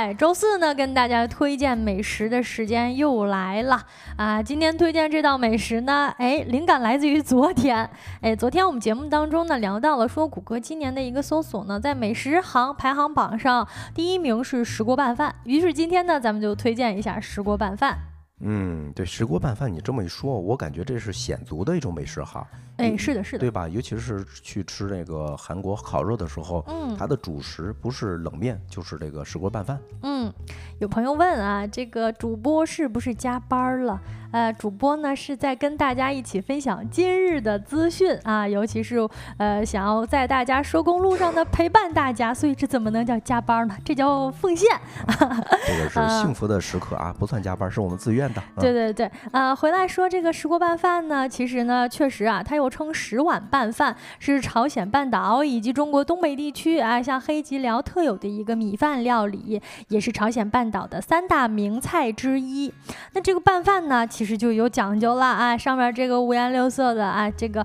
[0.00, 0.14] 哎。
[0.14, 3.86] 周四呢，跟大家推荐美食的时间又来了
[4.16, 4.42] 啊！
[4.42, 7.88] 今天推荐这道美食呢，哎，灵感来自于昨天。
[8.20, 15.34] 哎，昨天我们节目当中呢，聊到了说，谷歌今年的一个搜索呢，在美食行排行榜上第一名是石锅拌饭。
[15.44, 17.98] 于是今天呢，咱们就推荐一下石锅拌饭。
[18.40, 22.46] 嗯，对，石锅拌饭，你这么一说，我感觉这是鲜族的一种美食哈。
[22.78, 23.68] 哎，是的，是的，对吧？
[23.68, 29.78] 尤其是去吃那个韩国烤肉的时候，嗯，它的主食不是冷面，就是这个石锅拌饭。
[30.02, 30.32] 嗯，
[30.78, 34.00] 有朋友问啊，这个主播是不是加班了？
[34.32, 38.98] 呃，主播呢是在跟大家一起分享今日的资讯啊，尤其是
[39.36, 43.76] 呃，想要在大家收工路上呢陪伴大家，所以这怎么能叫加班呢？
[43.84, 44.66] 这叫奉献。
[45.06, 48.42] 这个是幸福的时刻啊，不算加班，是我们自愿的。
[48.58, 52.70] 对对对，啊，回来说这个石锅拌饭呢，其实呢，确实啊，它又。
[52.70, 62.72] 称石碗拌饭是朝鲜半岛以及中国东北地区啊，像黑吉辽特有的一个米饭料理，也是朝鲜半岛的三大名菜之一。
[63.12, 67.64] 那这个拌饭呢，其其实就有讲究了啊，上面这个五颜六色的啊，这个。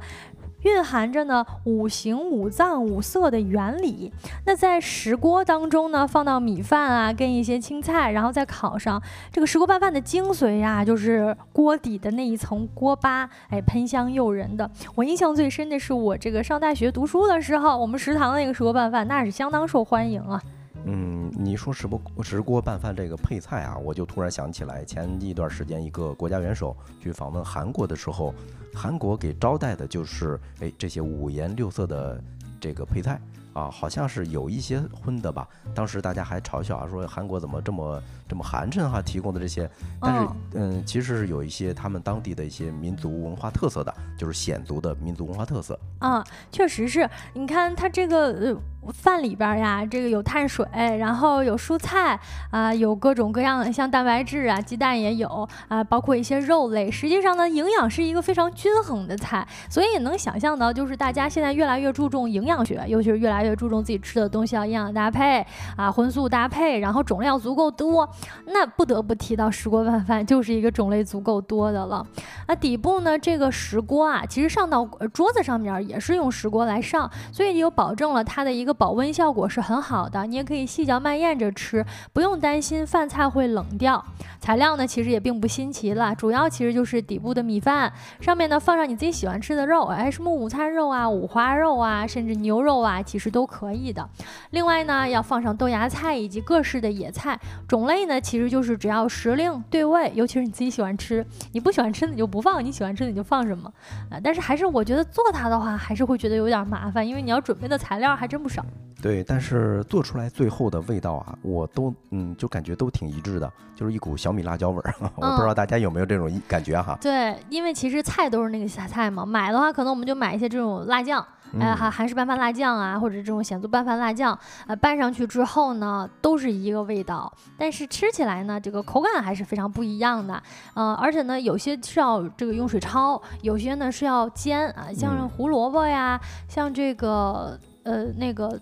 [0.63, 4.09] 蕴含着呢五行五脏五色的原理。
[4.45, 8.99] 那在石锅当中呢，放到米饭啊，跟一些青菜，然后再烤上。
[9.33, 14.71] 这个石锅拌饭的精髓呀，就是锅底的那一层锅巴，哎，喷香诱人的。
[14.95, 20.41] 我印象最深的是我这个上大学读书的时候，我们食堂的那个石锅拌饭，那是相当受欢迎啊。
[20.87, 28.33] 嗯，你说石锅石锅拌饭这个配菜啊，我就突然想起来，前一段时间一个国家元首去访问韩国的时候，
[28.71, 32.23] 韩国给招待的就是哎这些五颜六色的
[32.61, 33.19] 这个配菜
[33.53, 35.49] 啊，好像是有一些荤的吧。
[35.73, 39.69] 当时大家还嘲笑啊，说韩国怎么这么这么寒碜哈，提供的这些。
[39.99, 48.57] 但是嗯，其实是有一些他们当地的一些民族文化特色的，就是鲜族的民族文化特色啊，确实是你看它这个呃。
[48.93, 50.63] 饭里边呀，这个有碳水，
[50.99, 52.19] 然后有蔬菜
[52.51, 55.27] 啊，有各种各样的像蛋白质啊，鸡蛋也有
[55.67, 56.91] 啊，包括一些肉类。
[56.91, 65.43] 实际上呢，营养是一个非常均衡的菜，所以能想象到，就是大家现在越来越注重营养学，尤其是越来越注重自己吃的东西要营养搭配
[65.75, 68.07] 啊，荤素搭配，然后种类要足够多。
[68.45, 72.05] 那不得不提到石锅拌饭，就是一个种类足够多的了。
[72.47, 78.75] 那底部呢，这个石锅啊，其实上到桌子上面也是用石锅来上，所以有保证了它的一个。
[78.75, 84.03] 保温效果是很好的，你也可以细嚼慢咽着吃，不用担心饭菜会冷掉。
[84.39, 94.07] 材料呢，其实也并不新奇了，主要其实就是底部的米饭，上面呢放上你自己喜欢吃的肉，哎，什么午餐肉啊、五花肉啊，甚至牛肉啊，其实都可以的。
[94.51, 103.71] 另外呢，要放上豆芽菜以及各式的野菜，种类呢其实就是只要时令对味，尤其是你自己喜欢吃，你不喜欢吃你就不放，你喜欢吃你就放什么
[104.09, 104.19] 啊。
[104.23, 108.65] 但是还是我觉得做它的话，还是会觉得有点麻烦，因为你要准备的材料还真不少。
[109.01, 114.95] 对，但是做出来最后的味道啊，我都嗯，就感觉都挺一致的，就是一股小米辣椒味儿。
[115.15, 116.97] 我不知道大家有没有这种感觉哈？
[116.99, 121.23] 对，因为其实菜都是那个下菜嘛，买的话可能我们就买一些这种辣酱，
[121.59, 124.37] 哎，韩韩式拌饭辣酱啊，或者这种显族拌饭辣酱，
[124.67, 130.41] 呃，拌上去之后呢，都是一个味道，但是吃起来呢，这个口感还是非常不一样的。
[130.73, 138.59] 呃，而且呢，有些是要这个用水焯，有些呢是要煎啊，像胡萝卜呀，像这个呃那个。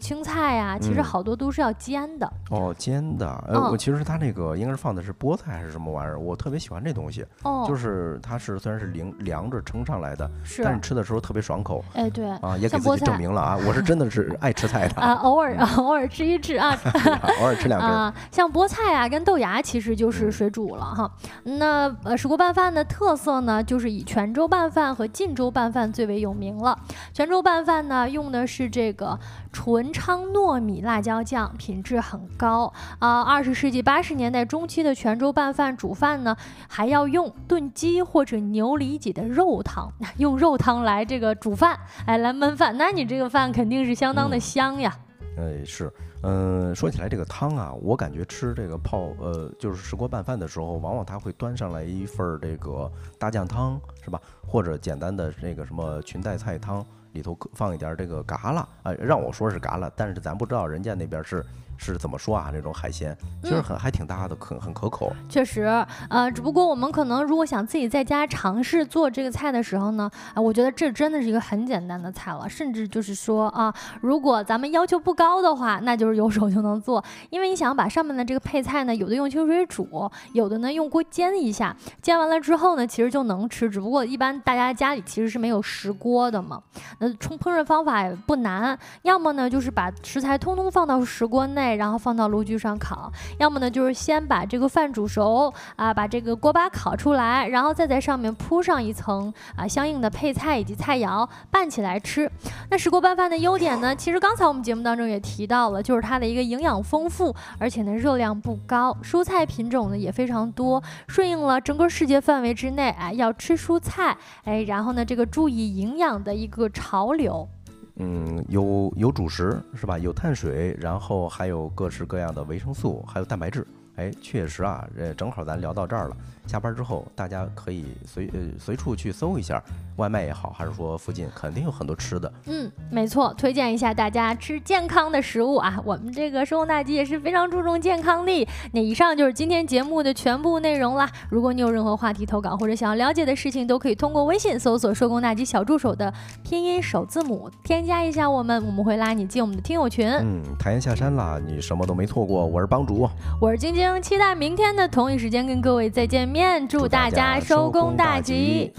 [0.00, 3.26] 青菜呀，其实好多都是要煎的哦，煎的。
[3.48, 6.18] 呃，我其实它那个应该是放的是菠菜还是什么玩意儿？
[6.18, 11.84] 我特别喜欢这东西，哦，就是它是虽然是凉凉着盛上来的，是，但是吃的时候特别爽口。
[11.94, 16.76] 哎，对啊，也给自己证明了啊，我是真的是爱吃菜的 啊，偶尔偶尔吃一吃啊，
[17.40, 18.22] 偶尔吃两 根。
[18.30, 21.10] 像菠菜啊跟豆芽其实就是水煮了哈。
[21.44, 26.78] 那呃石锅拌饭的特色呢，就是以泉州拌饭和晋州拌饭最为有名了。
[27.12, 29.18] 泉州拌饭呢用的是这个。
[29.54, 33.22] 纯昌糯米辣椒酱品质很高啊！
[33.22, 36.36] 二十世纪八十年代中期的泉州拌饭煮饭呢，
[36.68, 44.94] 还要用炖鸡或者牛里脊的肉汤， 用肉汤来这个煮饭，哎，来焖饭，那你这个饭肯定是相当的香呀。
[45.38, 45.90] 哎，是，
[46.22, 54.20] 嗯，说起来这个汤啊，我感觉吃这个泡呃，就是石锅拌饭的时候，往往他会端上来一份这个大酱汤，是吧？
[54.46, 56.84] 或者简单的那个什么裙带菜汤。
[57.12, 61.44] 里头放一点这个嘎啦啊，让我说是嘎啦，但是咱不知道人家那边是
[61.76, 62.50] 是怎么说啊？
[62.52, 65.12] 这种海鲜其实很还挺搭的，很很可口。
[65.28, 65.62] 确实，
[66.08, 83.68] 呃，只不过我们可能如果想自己在家尝试做这个菜的时候呢，啊，我觉得这真的是一个很简单的菜了，甚至就是说啊，如果咱们要求不高的话，那就是有手就能做， 因为你想把上面的这个配菜呢，有的用清水煮，有的呢用锅煎一下，煎完了之后呢，其实就能吃。
[83.68, 86.62] 只不过一般大家家里其实是没有石锅的嘛，
[86.98, 102.30] 那冲烹饪方法也不难，要么呢就是把食材通通放到石锅内，然后放到炉具上烤；要么呢就是先把这个饭煮熟啊，把这个锅巴烤出来，然后再在上面铺上一层啊相应的配菜以及菜肴拌起来吃。
[102.70, 117.48] 那石锅拌饭的优点呢，其实刚才我们节目当中也提到了，就是它的一个营养丰富，而且呢热量不高，蔬菜品种呢也非常多，顺应了整个世界范围之内哎要吃蔬菜哎，然后呢这个注意营养的一个潮流。
[117.96, 119.98] 嗯，有有主食是吧？
[119.98, 123.66] 有碳水，然后还有各式各样的维生素，还有蛋白质。
[123.96, 126.16] 哎，确实啊，呃，正好咱聊到这儿了。
[126.46, 129.62] 下班之后，大家可以随呃随处去搜一下，
[129.96, 132.32] 外卖也好，还是说附近肯定有很多吃的。
[132.46, 135.80] 嗯，没错，推荐一下大家吃健康的食物啊。
[135.84, 138.48] 我们这个收工大吉也是非常注重健康的。
[138.72, 141.10] 那以上就是今天节目的全部内容啦。
[141.30, 146.12] 如果你有任何话题投稿或者想要了解的事情，都可以通过微信搜索“收工大吉小助手”的
[146.42, 150.08] 拼音首字母，添加一下我们，我们会拉你进我们的听友群。
[150.08, 152.44] 嗯，太阳下山啦，你什么都没错过。
[152.44, 153.08] 我是帮主，
[153.40, 156.28] 我是晶晶，期待明天的同一时间跟各位再见
[156.68, 158.72] 祝大家收工大吉。